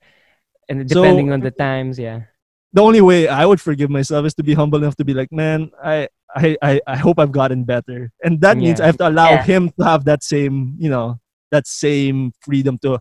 [0.68, 2.18] And So- depending on the times yeah.
[2.76, 5.32] the only way i would forgive myself is to be humble enough to be like
[5.32, 6.07] man i
[6.37, 9.43] i i, I hope i've gotten better and that means i have to allow Yeah.
[9.43, 11.18] him to have that same you know
[11.51, 12.99] that same freedom to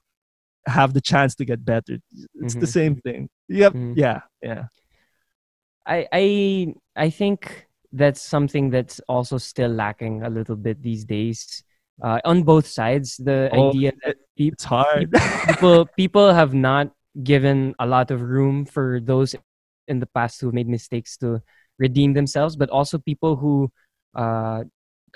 [0.68, 1.98] have the chance to get better
[2.42, 2.78] it's the Mhm.
[2.80, 3.94] same thing you have Mhm.
[3.96, 4.66] yeah yeah
[5.86, 6.26] I I
[6.96, 11.64] I think that's something that's also still lacking a little bit these days.
[12.02, 15.10] Uh, on both sides, the Oh, idea that peop- it's hard
[15.48, 19.34] people people have not given a lot of room for those
[19.88, 21.42] in the past who made mistakes to
[21.80, 23.72] redeem themselves, but also people who
[24.16, 24.64] uh,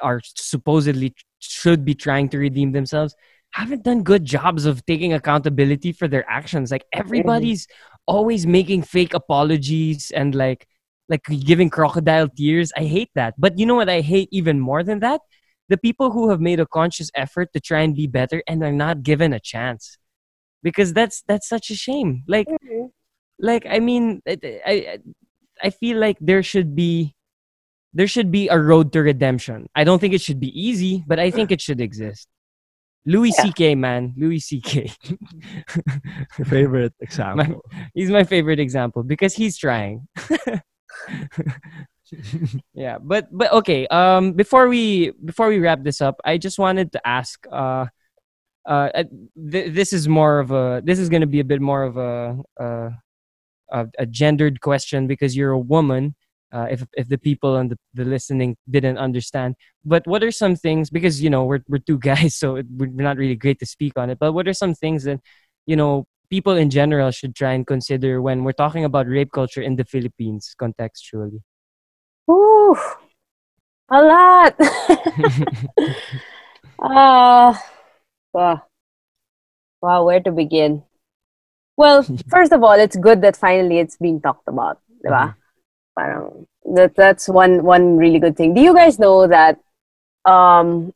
[0.02, 3.16] are supposedly should be trying to redeem themselves
[3.52, 6.72] haven't done good jobs of taking accountability for their actions.
[6.72, 7.68] Like everybody's
[8.08, 10.68] always making fake apologies and like
[11.10, 12.72] like giving crocodile tears.
[12.76, 13.36] I hate that.
[13.38, 15.22] But you know what I hate even more than that?
[15.70, 18.72] The people who have made a conscious effort to try and be better and are
[18.72, 19.98] not given a chance.
[20.64, 22.24] Because that's that's such a shame.
[22.28, 22.48] Like
[23.40, 24.98] like I mean it- I
[25.62, 27.16] I feel like there should be
[27.94, 29.68] there should be a road to redemption.
[29.76, 32.28] I don't think it should be easy, but I think it should exist.
[33.06, 33.44] Louis Yeah.
[33.44, 33.76] C.K.
[33.76, 34.90] man, Louis C.K.
[36.46, 37.62] Favorite example.
[37.94, 40.08] He's my favorite example because he's trying.
[42.74, 46.92] yeah but but okay um before we before we wrap this up i just wanted
[46.92, 47.86] to ask uh
[48.68, 49.04] uh uh,
[49.52, 51.98] th- this is more of a this is going to be a bit more of
[51.98, 52.90] a uh
[53.74, 56.16] a, a gendered question because you're a woman
[56.54, 60.56] uh, if if the people and the, the listening didn't understand but what are some
[60.56, 63.66] things because you know we're, we're two guys so it, we're not really great to
[63.66, 65.20] speak on it but what are some things that
[65.66, 69.62] you know people in general should try and consider when we're talking about rape culture
[69.62, 71.42] in the philippines contextually
[72.32, 72.78] Ooh,
[73.90, 74.56] a lot.
[76.80, 77.54] uh,
[78.34, 78.62] wow.
[79.82, 80.84] wow, where to begin?
[81.78, 85.36] Well, first of all, it's good that finally it's being talked about, ba?
[85.98, 88.54] Parang that that's one one really good thing.
[88.54, 89.60] Do you guys know that
[90.26, 90.94] um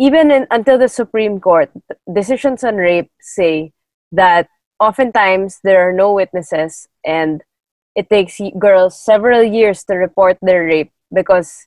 [0.00, 1.70] even in, until the Supreme Court,
[2.12, 3.72] decisions on rape say
[4.12, 4.48] that
[4.80, 7.42] oftentimes there are no witnesses and
[7.96, 11.66] it takes girls several years to report their rape because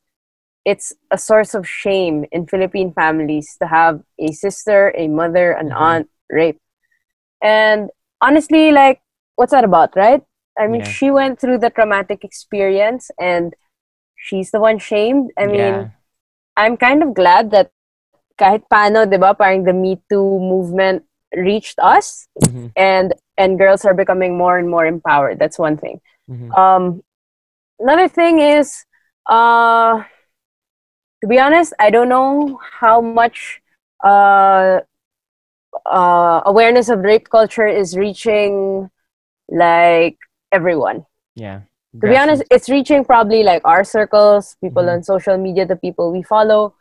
[0.66, 5.70] it's a source of shame in Philippine families to have a sister, a mother, an
[5.70, 5.82] Mhm.
[5.82, 6.62] aunt raped.
[7.42, 7.90] And
[8.22, 9.02] honestly, like,
[9.36, 10.24] what's that about, right?
[10.60, 10.86] I mean, Yeah.
[10.86, 13.54] she went through the traumatic experience and
[14.18, 15.32] she's the one shamed.
[15.38, 15.90] I mean, yeah
[16.58, 17.72] I'm kind of glad that
[18.40, 21.04] kahit paano, di ba, parang the Me Too movement
[21.36, 25.40] reached us Mhm, and and girls are becoming more and more empowered.
[25.40, 26.02] That's one thing.
[26.28, 26.58] mhm.
[26.58, 27.04] Um,
[27.80, 28.86] another thing is,
[29.30, 30.04] uh,
[31.22, 33.62] to be honest, I don't know how much
[34.04, 34.82] uh,
[35.86, 38.90] uh, awareness of rape culture is reaching
[39.50, 40.18] like
[40.52, 41.06] everyone.
[41.36, 41.62] yeah
[42.02, 44.94] To be honest, it's reaching probably like our circles, people Mhm.
[44.94, 46.74] on social media, the people we follow.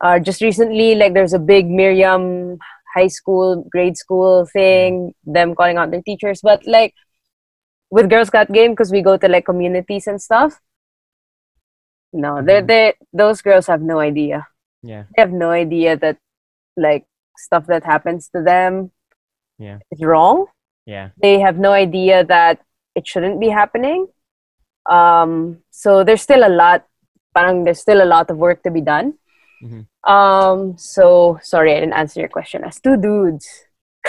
[0.00, 2.58] Uh, just recently, like there's a big Miriam
[2.94, 6.40] high school, grade school thing, them calling out their teachers.
[6.42, 6.92] But like
[7.90, 10.60] with Girls Got Game, because we go to like communities and stuff.
[12.12, 12.66] No, they're Mhm.
[12.66, 14.46] they those girls have no idea.
[14.82, 16.18] yeah They have no idea that
[16.76, 17.06] like
[17.38, 18.90] stuff that happens to them
[19.58, 19.78] Yeah.
[19.90, 20.46] is wrong
[20.84, 22.60] yeah they have no idea that
[22.96, 24.08] it shouldn't be happening.
[24.90, 26.86] Um, so there's still a lot,
[27.34, 29.14] parang there's still a lot of work to be done.
[29.62, 29.84] Mm-hmm.
[30.10, 32.64] Um, so sorry, I didn't answer your question.
[32.64, 33.46] As two dudes,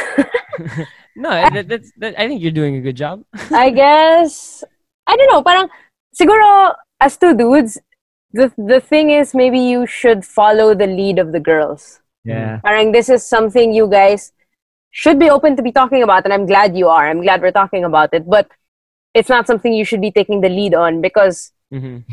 [1.15, 4.63] no that, that's that, i think you're doing a good job I guess
[5.07, 5.41] I don't know.
[5.41, 5.69] Parang
[6.13, 7.79] siguro as two dudes,
[8.31, 11.99] the the thing is maybe you should follow the lead of the girls.
[12.27, 12.59] Yeah.
[12.63, 14.31] Parang this is something you guys
[14.91, 17.07] should be open to be talking about, and I'm glad you are.
[17.07, 18.51] I'm glad we're talking about it, but
[19.13, 22.03] it's not something you should be taking the lead on because mm-hmm.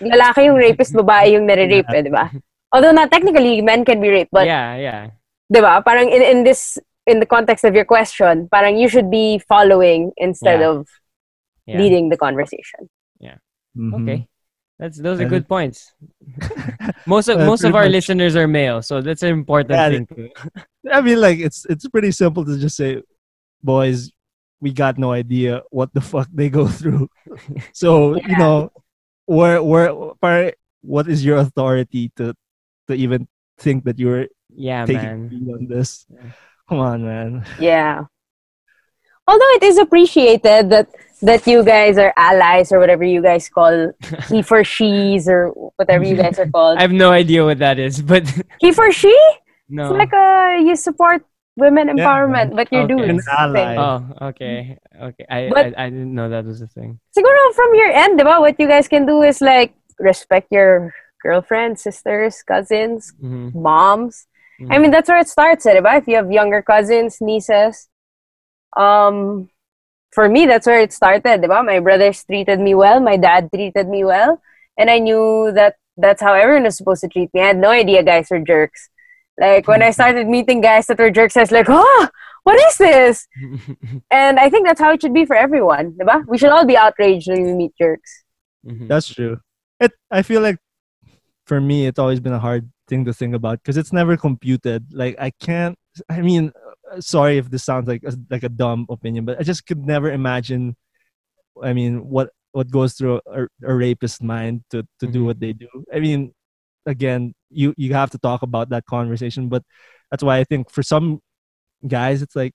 [0.06, 2.30] lalaki yung rapist, babae yung nare-rape, eh, di ba?
[2.72, 5.10] Although not technically, men can be raped, but yeah yeah
[5.50, 5.82] di ba?
[5.82, 10.12] Parang in, in this, in the context of your question, parang you should be following
[10.16, 10.70] instead Yeah.
[10.70, 10.86] of
[11.66, 12.86] yeah leading the conversation.
[13.76, 13.94] Mhm.
[14.02, 14.26] okay
[14.80, 15.92] that's those are And- good points
[17.06, 17.92] most of Uh, most of our much.
[18.00, 20.32] listeners are male so that's an important Yeah, thing
[20.96, 23.04] I mean, like it's it's pretty simple to just say,
[23.62, 24.08] boys,
[24.64, 27.04] we got no idea what the fuck they go through.
[27.76, 28.40] So you Yeah.
[28.40, 28.56] know,
[29.28, 29.92] where where
[30.24, 32.32] par- what is your authority to
[32.88, 33.28] to even
[33.60, 36.08] think that you're yeah taking man lead on this?
[36.08, 36.32] Yeah.
[36.72, 37.44] Come on, man.
[37.60, 38.08] Yeah.
[39.28, 40.88] Although it is appreciated that
[41.22, 43.92] that you guys are allies or whatever you guys call
[44.28, 46.78] he for she's or whatever you guys are called.
[46.78, 48.24] i have no idea what that is but
[48.58, 49.12] he for she?
[49.68, 51.22] no It's like uh you support
[51.56, 52.94] women Yeah, empowerment, but you're Okay.
[52.94, 53.26] dudes.
[53.26, 53.74] An ally.
[53.76, 53.98] oh
[54.32, 57.90] okay okay I, But- I i didn't know that was a thing Siguro from your
[57.90, 63.52] end, diba, what you guys can do is like respect your girlfriends, sisters, cousins, Mhm,
[63.52, 64.26] moms.
[64.70, 64.80] I mhm.
[64.80, 65.98] mean, that's where it starts, eh, diba?
[65.98, 67.88] If you have younger cousins, nieces.
[68.76, 69.50] Um,
[70.12, 71.64] for me, that's where it started, diba?
[71.64, 74.40] My brothers treated me well, my dad treated me well,
[74.78, 77.40] and I knew that that's how everyone is supposed to treat me.
[77.40, 78.88] I had no idea guys were jerks.
[79.38, 82.08] Like when I started meeting guys that were jerks, I was like, oh,
[82.44, 83.26] what is this?
[84.10, 86.26] And I think that's how it should be for everyone, diba?
[86.26, 88.24] We should all be outraged when we meet jerks.
[88.66, 88.88] Mhm.
[88.88, 89.40] That's true.
[89.78, 89.92] It.
[90.10, 90.58] I feel like
[91.46, 94.86] for me, it's always been a hard thing to think about because it's never computed.
[94.92, 95.76] Like I can't.
[96.08, 96.52] I mean,
[97.00, 100.10] sorry if this sounds like a, like a dumb opinion, but I just could never
[100.10, 100.76] imagine.
[101.62, 105.26] I mean, what what goes through a, a rapist mind to to do Mhm.
[105.26, 105.68] what they do.
[105.92, 106.32] I mean,
[106.86, 109.62] again, you you have to talk about that conversation, but
[110.10, 111.20] that's why I think for some
[111.86, 112.52] guys, it's like,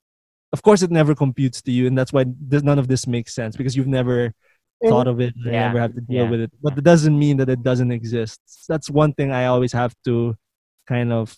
[0.54, 3.34] of course, it never computes to you, and that's why this, none of this makes
[3.36, 4.34] sense because you've never
[4.90, 5.68] thought of it and Yeah.
[5.68, 6.30] never have to deal Yeah.
[6.30, 6.52] with it.
[6.62, 8.40] But it doesn't mean that it doesn't exist.
[8.70, 10.36] That's one thing I always have to
[10.88, 11.36] kind of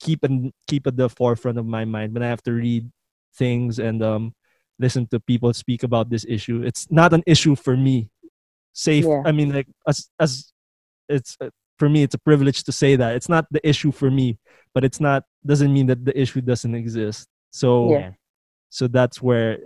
[0.00, 2.90] keep and keep at the forefront of my mind when I have to read
[3.36, 4.34] things and um
[4.78, 6.62] listen to people speak about this issue.
[6.62, 8.10] It's not an issue for me.
[8.72, 9.06] safe.
[9.06, 9.22] Yeah.
[9.24, 10.52] I mean, like as as
[11.08, 14.10] it's uh, for me, it's a privilege to say that it's not the issue for
[14.10, 14.38] me,
[14.74, 17.26] but it's not doesn't mean that the issue doesn't exist.
[17.50, 18.10] So Yeah.
[18.68, 19.64] so that's where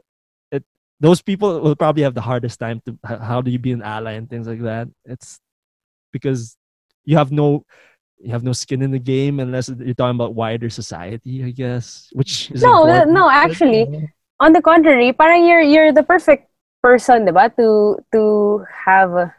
[0.53, 0.62] it
[1.01, 4.12] those people will probably have the hardest time to how do you be an ally
[4.12, 4.87] and things like that.
[5.05, 5.41] It's
[6.12, 6.57] because
[7.05, 7.64] you have no
[8.23, 12.09] you have no skin in the game unless you're talking about wider society, I guess.
[12.12, 13.89] Which is No, important, no, actually,
[14.41, 16.49] on the contrary, parang you're you're the perfect
[16.83, 19.35] person, 'di ba, to to have a,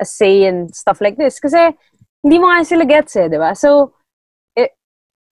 [0.00, 1.54] a say in stuff like this Because
[2.22, 3.54] hindi mo nga sila gets eh, 'di ba?
[3.54, 3.94] So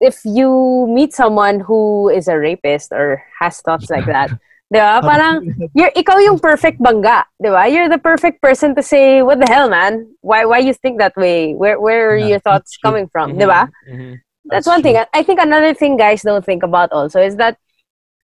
[0.01, 4.31] if you meet someone who is a rapist or has thoughts like that,
[4.73, 5.03] 'di ba?
[5.03, 5.43] Parang
[5.77, 7.67] you're ikaw yung perfect bangga, 'di ba?
[7.69, 10.15] You're the perfect person to say, "What the hell, man?
[10.23, 11.55] Why why you think that way?
[11.55, 12.91] Where where are your thoughts true.
[12.91, 13.69] coming from?" 'Di ba?
[13.87, 14.23] Mhm.
[14.49, 14.97] that's, That's one thing.
[15.15, 17.59] I think another thing guys don't think about also is that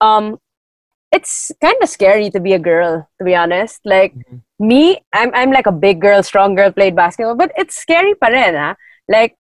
[0.01, 0.39] um
[1.13, 3.81] it's kind of scary to be a girl, to be honest.
[3.85, 4.43] Like Mhm.
[4.61, 8.29] me, I'm I'm like a big girl, strong girl, played basketball, but it's scary pa
[8.29, 8.77] rin, ha?
[9.09, 9.38] Like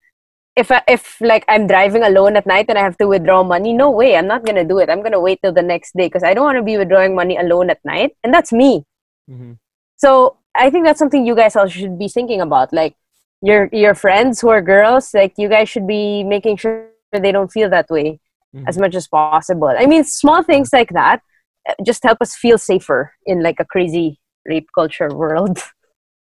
[0.57, 3.73] if I, if like I'm driving alone at night and I have to withdraw money,
[3.73, 4.89] no way, I'm not gonna do it.
[4.91, 7.37] I'm gonna wait till the next day because I don't want to be withdrawing money
[7.37, 8.85] alone at night, and that's me.
[9.31, 9.59] Mhm.
[9.97, 12.73] So I think that's something you guys all should be thinking about.
[12.73, 12.97] Like
[13.43, 17.53] your your friends who are girls, like you guys should be making sure they don't
[17.53, 18.21] feel that way
[18.55, 18.65] Mhm.
[18.67, 19.69] as much as possible.
[19.69, 21.21] I mean, small things like that
[21.69, 25.59] uh, just help us feel safer in like a crazy rape culture world.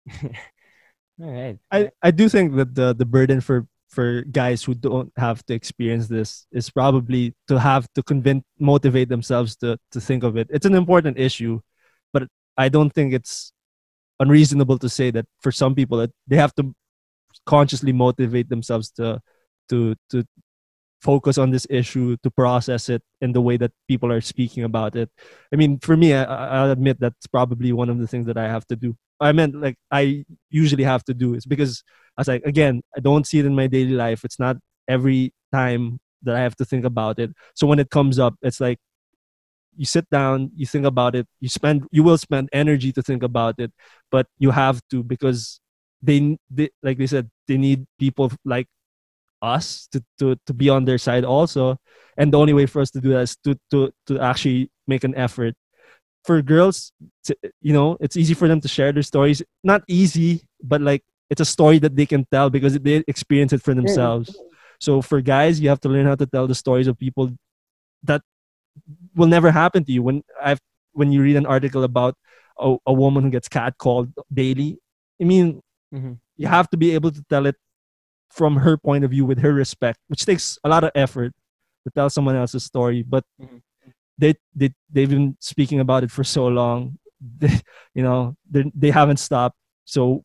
[1.21, 1.59] All right.
[1.71, 5.55] I, I do think that the, the burden for, for guys who don't have to
[5.55, 10.49] experience this is probably to have to convince motivate themselves to, to think of it.
[10.51, 11.61] It's an important issue,
[12.13, 13.53] but I don't think it's
[14.21, 16.75] unreasonable to say that for some people that they have to
[17.47, 19.21] consciously motivate themselves to
[19.69, 20.25] to to
[21.03, 24.97] focus on this issue to process it in the way that people are speaking about
[24.97, 25.09] it
[25.53, 28.37] i mean for me I, I- i'll admit that's probably one of the things that
[28.37, 31.85] i have to do i meant like i usually have to do is because
[32.19, 34.25] i was like again i don't see it in my daily life.
[34.25, 34.59] It's not
[34.89, 37.31] every time that i have to think about it.
[37.55, 38.79] So when it comes up it's like
[39.77, 43.23] you sit down you think about it you spend you will spend energy to think
[43.23, 43.73] about it
[44.11, 45.61] but you have to because
[46.03, 48.67] they, they like they said they need people like
[49.43, 51.77] us to, to to be on their side also.
[52.17, 55.05] And the only way for us to do that is to to to actually make
[55.05, 55.55] an effort.
[56.25, 56.93] For girls
[57.25, 59.43] to, you know it's easy for them to share their stories.
[59.63, 63.63] Not easy but like it's a story that they can tell because they experience it
[63.63, 64.35] for themselves.
[64.81, 67.31] So for guys you have to learn how to tell the stories of people
[68.05, 68.23] that
[69.15, 70.03] will never happen to you.
[70.03, 70.61] When i've
[70.93, 72.15] when you read an article about
[72.59, 74.79] a, a woman who gets catcalled daily
[75.21, 75.61] i mean
[75.95, 76.19] Mhm.
[76.37, 77.57] you have to be able to tell it
[78.31, 81.33] from her point of view with her respect which takes a lot of effort
[81.85, 83.03] to tell someone else's story.
[83.03, 83.63] But Mhm.
[84.19, 86.99] they, they they've been speaking about it for so long.
[87.41, 87.55] They,
[87.95, 89.57] you know they, they haven't stopped.
[89.85, 90.25] So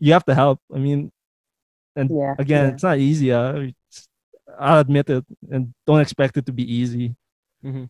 [0.00, 1.10] you have to help i mean
[1.96, 2.74] and Yeah, again yeah.
[2.74, 4.08] it's not easy uh, it's-
[4.58, 7.14] i'll admit it and don't expect it to be easy
[7.64, 7.88] Mhm.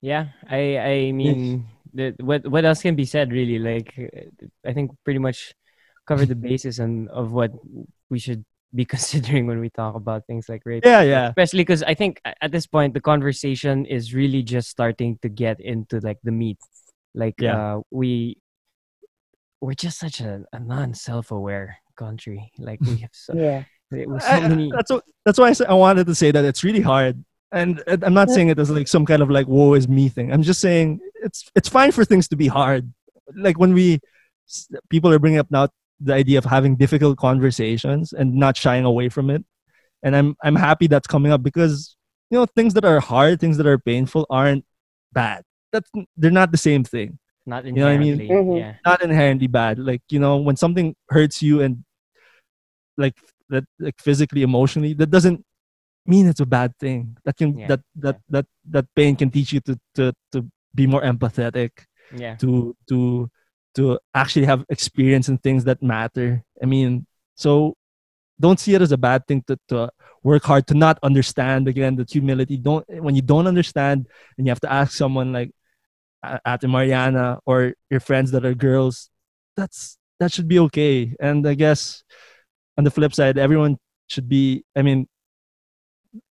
[0.00, 3.58] Yeah, I I mean, the, what what else can be said really?
[3.58, 5.54] Like, uh, I think pretty much
[6.06, 7.52] covered the basis and of what
[8.10, 8.44] we should
[8.74, 10.82] be considering when we talk about things like rape.
[10.84, 15.18] yeah yeah Especially because I think at this point the conversation is really just starting
[15.22, 16.58] to get into like the meat.
[17.14, 17.76] Like, Yeah.
[17.76, 18.38] uh, we
[19.62, 22.50] we're just such a, a non self aware country.
[22.58, 23.64] Like we have so, Yeah.
[23.92, 24.70] it was so I- many.
[24.70, 27.82] that's what that's why I, said, I wanted to say that it's really hard and
[27.86, 30.32] and i'm not saying it as like some kind of like woe is me thing
[30.32, 32.90] i'm just saying it's it's fine for things to be hard
[33.36, 34.00] like when we
[34.88, 35.68] people are bringing up now
[36.00, 39.44] the idea of having difficult conversations and not shying away from it
[40.02, 41.94] and i'm i'm happy that's coming up because
[42.30, 44.64] you know things that are hard things that are painful aren't
[45.12, 48.20] bad that's they're not the same thing Not know what I mean?
[48.20, 48.54] inherently.
[48.54, 48.58] Mhm.
[48.58, 48.74] Yeah.
[48.86, 49.78] not inherently bad.
[49.78, 51.84] Like you know, when something hurts you and
[52.96, 53.14] like
[53.48, 55.44] that, like physically, emotionally, that doesn't
[56.06, 57.16] mean it's a bad thing.
[57.24, 60.86] That can Yeah, that that that that pain can teach you to to to be
[60.86, 61.70] more empathetic,
[62.14, 62.36] Yeah.
[62.36, 63.30] to to
[63.74, 66.44] to actually have experience in things that matter.
[66.62, 67.74] I mean, so
[68.38, 69.88] don't see it as a bad thing to, to
[70.22, 74.06] work hard to not understand again the humility don't when you don't understand
[74.36, 75.54] and you have to ask someone like A-
[76.24, 79.10] Ate Mariana or your friends that are girls
[79.56, 82.04] that's that should be okay and I guess
[82.78, 83.78] on the flip side everyone
[84.08, 85.08] should be I mean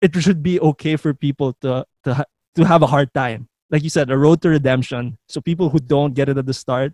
[0.02, 3.90] it should be okay for people to to to have a hard time like you
[3.90, 6.94] said a road to redemption so people who don't get it at the start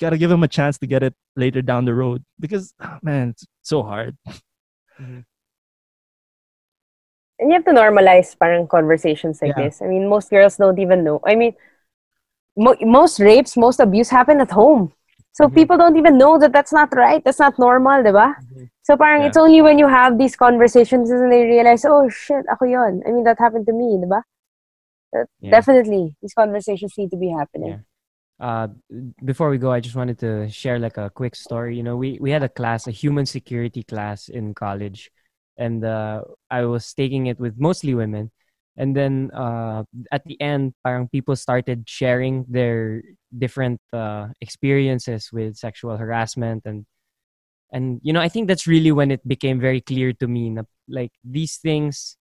[0.00, 3.30] gotta give them a chance to get it later down the road because ah, man
[3.30, 4.16] it's so hard
[7.38, 9.64] And you have to normalize parang conversations like Yeah.
[9.66, 9.82] this.
[9.82, 11.18] I mean, most girls don't even know.
[11.26, 11.54] I mean,
[12.56, 14.92] mo- most rapes, most abuse happen at home.
[15.32, 15.54] So Mhm.
[15.54, 17.24] people don't even know that that's not right.
[17.24, 18.34] That's not normal, diba?
[18.36, 18.68] Mhm.
[18.82, 19.28] So parang Yeah.
[19.28, 23.00] it's only when you have these conversations and they realize, oh shit, ako yun.
[23.06, 24.22] I mean, that happened to me, diba?
[25.12, 25.50] That- Yeah.
[25.50, 27.68] Definitely, these conversations need to be happening.
[27.70, 27.78] Yeah.
[28.42, 28.66] uh,
[29.22, 31.76] before we go, I just wanted to share like a quick story.
[31.76, 35.12] You know, we we had a class, a human security class in college,
[35.56, 38.32] and uh, I was taking it with mostly women.
[38.76, 43.02] And then uh, at the end, parang people started sharing their
[43.36, 46.86] different uh, experiences with sexual harassment and
[47.72, 50.54] and you know I think that's really when it became very clear to me
[50.88, 52.18] like these things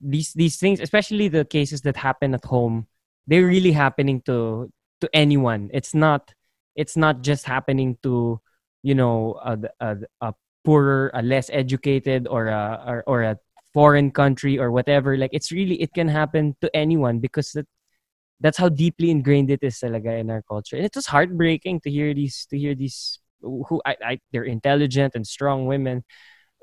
[0.00, 2.86] these these things especially the cases that happen at home
[3.26, 4.70] they're really happening to
[5.00, 5.70] to anyone.
[5.72, 6.32] It's not
[6.74, 8.40] it's not just happening to
[8.82, 13.36] you know a, a, a poorer a less educated or a or, or a
[13.74, 17.66] foreign country or whatever like it's really it can happen to anyone because that,
[18.40, 20.76] that's how deeply ingrained it is talaga in our culture.
[20.76, 25.14] And it was heartbreaking to hear these to hear these who I, I they're intelligent
[25.14, 26.04] and strong women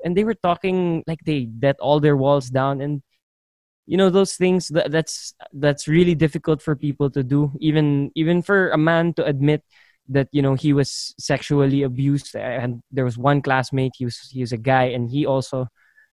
[0.04, 2.80] and they were talking like they let all their walls down.
[2.80, 3.02] And
[3.86, 8.42] you know those things that, that's that's really difficult for people to do even even
[8.42, 9.64] for a man to admit
[10.08, 12.34] that you know he was sexually abused.
[12.36, 15.68] And there was one classmate he was he was a guy and he also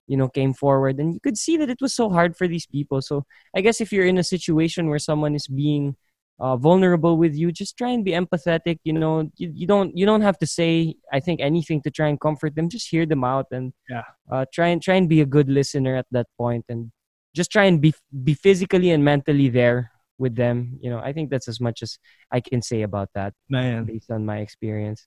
[0.07, 0.99] you know came forward.
[0.99, 3.01] And you could see that it was so hard for these people.
[3.01, 3.25] So
[3.55, 5.95] i guess if you're in a situation where someone is being
[6.39, 9.29] uh, vulnerable with you just try and be empathetic you know.
[9.38, 12.55] You, you don't you don't have to say i think anything to try and comfort
[12.55, 12.69] them.
[12.69, 14.03] Just hear them out and Yeah.
[14.31, 16.65] uh, try and try and be a good listener at that point.
[16.69, 16.91] And
[17.35, 17.93] just try and be
[18.23, 20.77] be physically and mentally there with them.
[20.81, 21.97] You know i think that's as much as
[22.31, 25.05] i can say about that Man, based on my experience.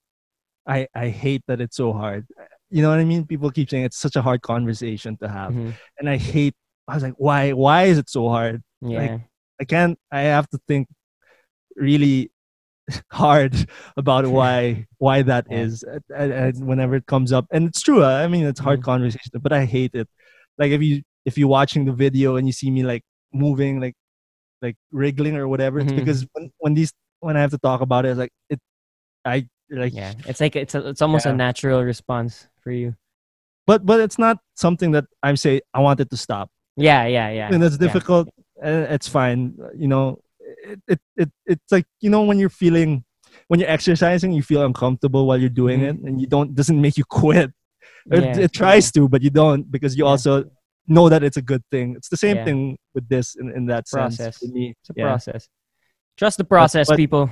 [0.67, 2.27] I, I hate that it's so hard.
[2.71, 3.27] You know what I mean?
[3.27, 5.53] People keep saying it's such a hard conversation to have.
[5.53, 5.75] Mhm.
[5.99, 6.55] And I hate,
[6.89, 8.63] I was like, why, why is it so hard?
[8.83, 9.19] yeah
[9.61, 10.89] I can't, I have to think
[11.77, 12.31] really
[13.11, 13.55] hard
[13.97, 15.59] about why, why that Yeah.
[15.63, 15.85] is.
[16.17, 18.03] And, and- whenever it comes up, and it's true.
[18.05, 18.85] I mean, it's hard Mhm.
[18.85, 20.09] conversation, but I hate it.
[20.59, 23.03] Like if you, if you're watching the video and you see me like
[23.33, 23.95] moving, like,
[24.63, 25.97] like wriggling or whatever, it's Mhm.
[25.97, 28.61] because when, when these, when I have to talk about it, it's like, it,
[29.25, 31.33] I, like, yeah it's like it's a, it's almost Yeah.
[31.33, 32.95] a natural response for you
[33.67, 36.51] but but it's not something that i'm say I wanted to stop.
[36.77, 37.87] yeah yeah yeah and it's yeah.
[37.87, 38.29] difficult.
[38.63, 39.55] And it's fine.
[39.75, 40.19] You know,
[40.69, 43.05] it, it it it's like you know when you're feeling
[43.49, 45.89] when you're exercising, you feel uncomfortable while you're doing Mhm.
[45.91, 47.51] it, and you don't doesn't make you quit.
[48.13, 50.11] It, Yeah, it tries to, but you don't because you Yeah.
[50.11, 50.33] also
[50.87, 51.95] know that it's a good thing.
[51.97, 52.45] It's the same Yeah.
[52.47, 52.61] thing
[52.95, 54.17] with this in, in that Process.
[54.17, 54.75] sense for me.
[54.81, 55.05] it's a Yeah.
[55.09, 55.49] process
[56.19, 57.31] trust the process but- people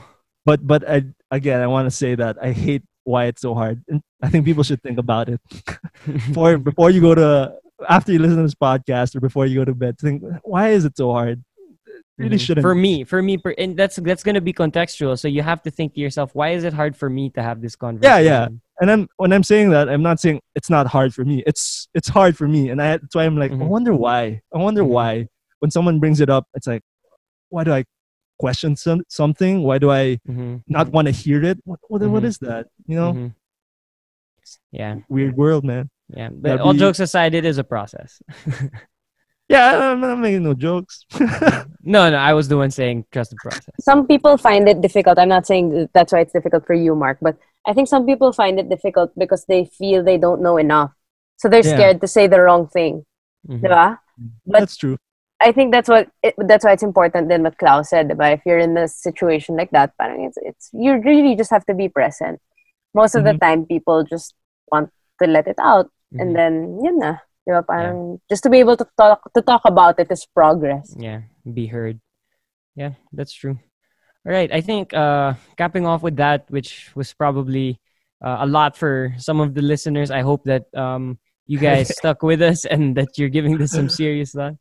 [0.48, 0.98] But but I,
[1.30, 3.76] again, I want to say that I hate why it's so hard.
[3.88, 5.40] And I think people should think about it
[6.06, 7.54] before before you go to
[7.96, 9.98] after you listen to this podcast or before you go to bed.
[9.98, 10.22] Think
[10.54, 11.44] why is it so hard?
[12.16, 12.40] Really Mhm.
[12.46, 12.64] shouldn't.
[12.68, 15.94] for me for me and that's that's gonna be contextual so you have to think
[15.94, 18.30] to yourself why is it hard for me to have this conversation yeah.
[18.32, 18.48] Yeah.
[18.80, 21.36] And I'm when I'm saying that, I'm not saying it's not hard for me.
[21.50, 23.68] It's it's hard for me, and I, that's why I'm like, I Mhm.
[23.76, 24.22] wonder why.
[24.54, 24.94] I wonder Mhm.
[24.96, 25.12] why.
[25.60, 26.82] When someone brings it up, it's like,
[27.50, 27.82] why do I
[28.38, 29.62] question some, something?
[29.62, 30.62] Why do I Mhm.
[30.68, 31.58] not want to hear it?
[31.64, 32.26] What what, what Mhm.
[32.30, 32.66] is that?
[32.86, 33.30] You know, Mhm.
[34.72, 35.90] yeah weird world, man.
[36.08, 38.22] yeah but That'd all be- jokes aside it is a process
[39.48, 41.04] Yeah, I'm not making no jokes.
[41.94, 45.16] no no i was the one saying trust the process Some people find it difficult.
[45.18, 47.36] I'm not saying that's why it's difficult for you, Mark, but
[47.68, 50.92] I think some people find it difficult because they feel they don't know enough.
[51.40, 51.76] So they're Yeah.
[51.76, 53.04] scared to say the wrong thing.
[53.48, 53.98] Diba?
[54.44, 54.96] But- That's true.
[55.40, 58.42] I think that's what it, that's why it's important then what Clau's said about if
[58.44, 61.88] you're in a situation like that, parang it's it's you really just have to be
[61.88, 62.40] present.
[62.94, 64.34] Most of the time people just
[64.72, 64.90] want
[65.22, 66.20] to let it out Mhm.
[66.20, 66.52] and then
[66.82, 67.14] yun na.
[67.48, 67.64] Diba?
[67.64, 70.92] Parang just to be able to talk to talk about it is progress.
[70.98, 71.96] yeah be heard
[72.76, 73.56] yeah that's true
[74.26, 77.80] all right i think uh capping off with that which was probably
[78.20, 81.16] uh, a lot for some of the listeners i hope that um
[81.48, 84.52] you guys stuck with us and that you're giving this some serious thought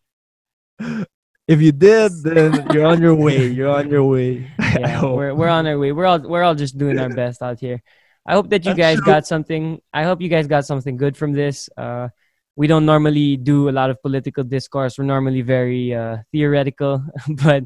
[1.48, 3.48] If you did, then you're on your way.
[3.48, 4.52] You're on your way.
[4.78, 5.92] Yeah we're, we're on our way.
[5.92, 7.82] We're all we're all just doing our best out here.
[8.26, 11.34] I hope that you guys got something i hope you guys got something good from
[11.34, 11.70] this.
[11.78, 12.10] Uh
[12.56, 14.98] we don't normally do a lot of political discourse.
[14.98, 17.02] We're normally very uh theoretical
[17.44, 17.64] but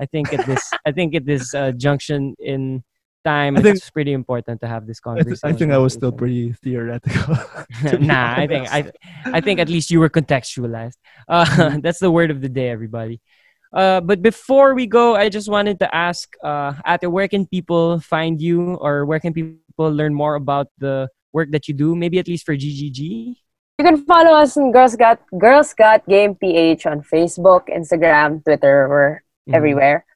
[0.00, 2.82] i think at this i think at this uh, junction in
[3.24, 5.78] time I think- it's pretty important to have this I, th- conversation I think I
[5.78, 7.36] was still pretty theoretical.
[8.00, 8.92] nah, I think I,
[9.26, 10.96] I think at least you were contextualized.
[11.28, 13.20] Uh, that's the word of the day, everybody.
[13.72, 17.98] Uh, but before we go, I just wanted to ask, uh, Ate, where can people
[17.98, 21.96] find you, or where can people learn more about the work that you do?
[21.96, 23.34] Maybe at least for GGG.
[23.78, 28.86] You can follow us on Girls Got Girls Got Game PH on Facebook, Instagram, Twitter,
[28.88, 29.54] we're Mhm.
[29.58, 30.06] everywhere.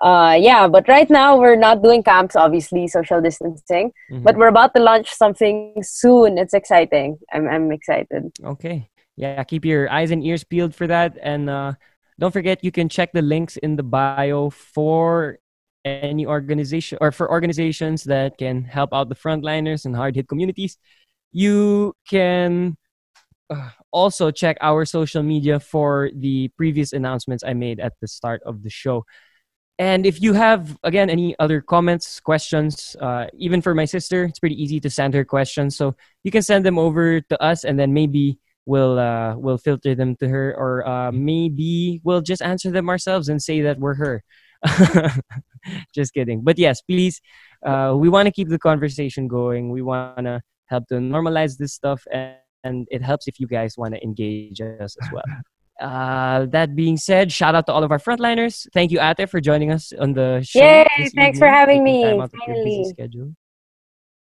[0.00, 3.92] Uh, yeah, but right now we're not doing camps, obviously, social distancing.
[4.10, 4.22] Mhm.
[4.22, 6.38] But we're about to launch something soon.
[6.38, 7.18] It's exciting.
[7.32, 8.30] I'm, I'm excited.
[8.44, 8.88] Okay.
[9.16, 11.18] Yeah, keep your eyes and ears peeled for that.
[11.20, 11.72] And uh,
[12.18, 15.38] don't forget, you can check the links in the bio for
[15.84, 20.78] any organization or for organizations that can help out the frontliners and hard hit communities.
[21.32, 22.76] You can
[23.50, 28.42] uh, also check our social media for the previous announcements I made at the start
[28.44, 29.04] of the show.
[29.78, 34.40] And if you have, again, any other comments, questions, uh, even for my sister, it's
[34.40, 35.76] pretty easy to send her questions.
[35.76, 35.94] So
[36.24, 40.16] you can send them over to us and then maybe we'll uh, we'll filter them
[40.16, 44.24] to her or uh, maybe we'll just answer them ourselves and say that we're her.
[45.94, 46.42] Just kidding.
[46.42, 47.20] But yes please
[47.64, 49.70] uh, we want to keep the conversation going.
[49.70, 52.34] We want to help to normalize this stuff and,
[52.64, 55.24] and it helps if you guys want to engage us as well
[55.80, 58.66] uh, that being said, shout out to all of our frontliners.
[58.72, 60.58] Thank you, Ate, for joining us on the show.
[60.60, 62.90] Yay, this thanks for having taking me, time out of your busy finally.
[62.90, 63.34] schedule.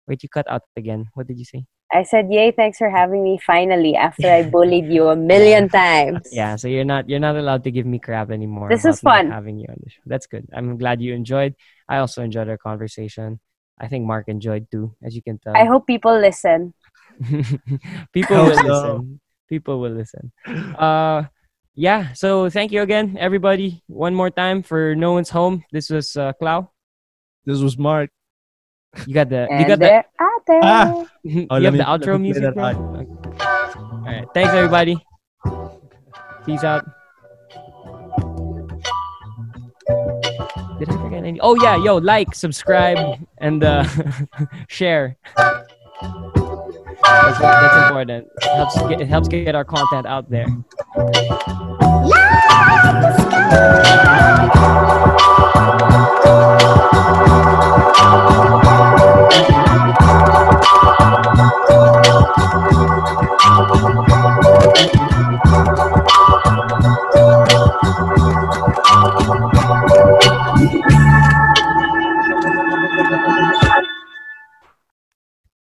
[0.06, 1.06] Wait, you cut out again.
[1.14, 1.64] What did you say?
[1.92, 6.28] I said, yay, thanks for having me finally after I bullied you a million times.
[6.32, 8.68] Yeah, so you're not you're not allowed to give me crap anymore.
[8.68, 9.30] This is fun.
[9.30, 10.02] having you on the show.
[10.04, 10.46] That's good.
[10.52, 11.54] I'm glad you enjoyed.
[11.88, 13.40] I also enjoyed our conversation.
[13.80, 15.56] I think Mark enjoyed too, as you can tell.
[15.56, 16.74] I hope people listen.
[18.12, 19.20] People Hope will listen.
[19.48, 20.30] People will listen.
[20.78, 21.24] Uh
[21.74, 23.82] yeah, so thank you again, everybody.
[23.86, 25.64] One more time for No One's Home.
[25.72, 26.68] This was uh Clau.
[27.46, 28.10] This was Mark.
[29.06, 30.04] You got the you And got the there.
[30.20, 31.04] Ah.
[31.22, 32.42] you Oh, let have me- the outro music.
[32.42, 32.64] that there?
[32.64, 32.76] out.
[32.76, 33.06] Okay.
[33.78, 34.26] All right.
[34.34, 34.96] Thanks everybody.
[36.44, 36.84] Peace out.
[40.78, 41.40] Did I forget any?
[41.40, 43.84] Oh yeah, yo, like, subscribe, and uh,
[44.68, 45.16] share.
[47.08, 48.28] That's, that's important.
[48.36, 50.46] It helps get, it helps get our content out there.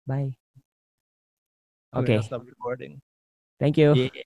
[0.07, 0.37] Bye.
[1.97, 2.17] Okay.
[2.17, 3.01] I'll stop recording.
[3.61, 3.95] Thank you.
[3.95, 4.23] Yeah.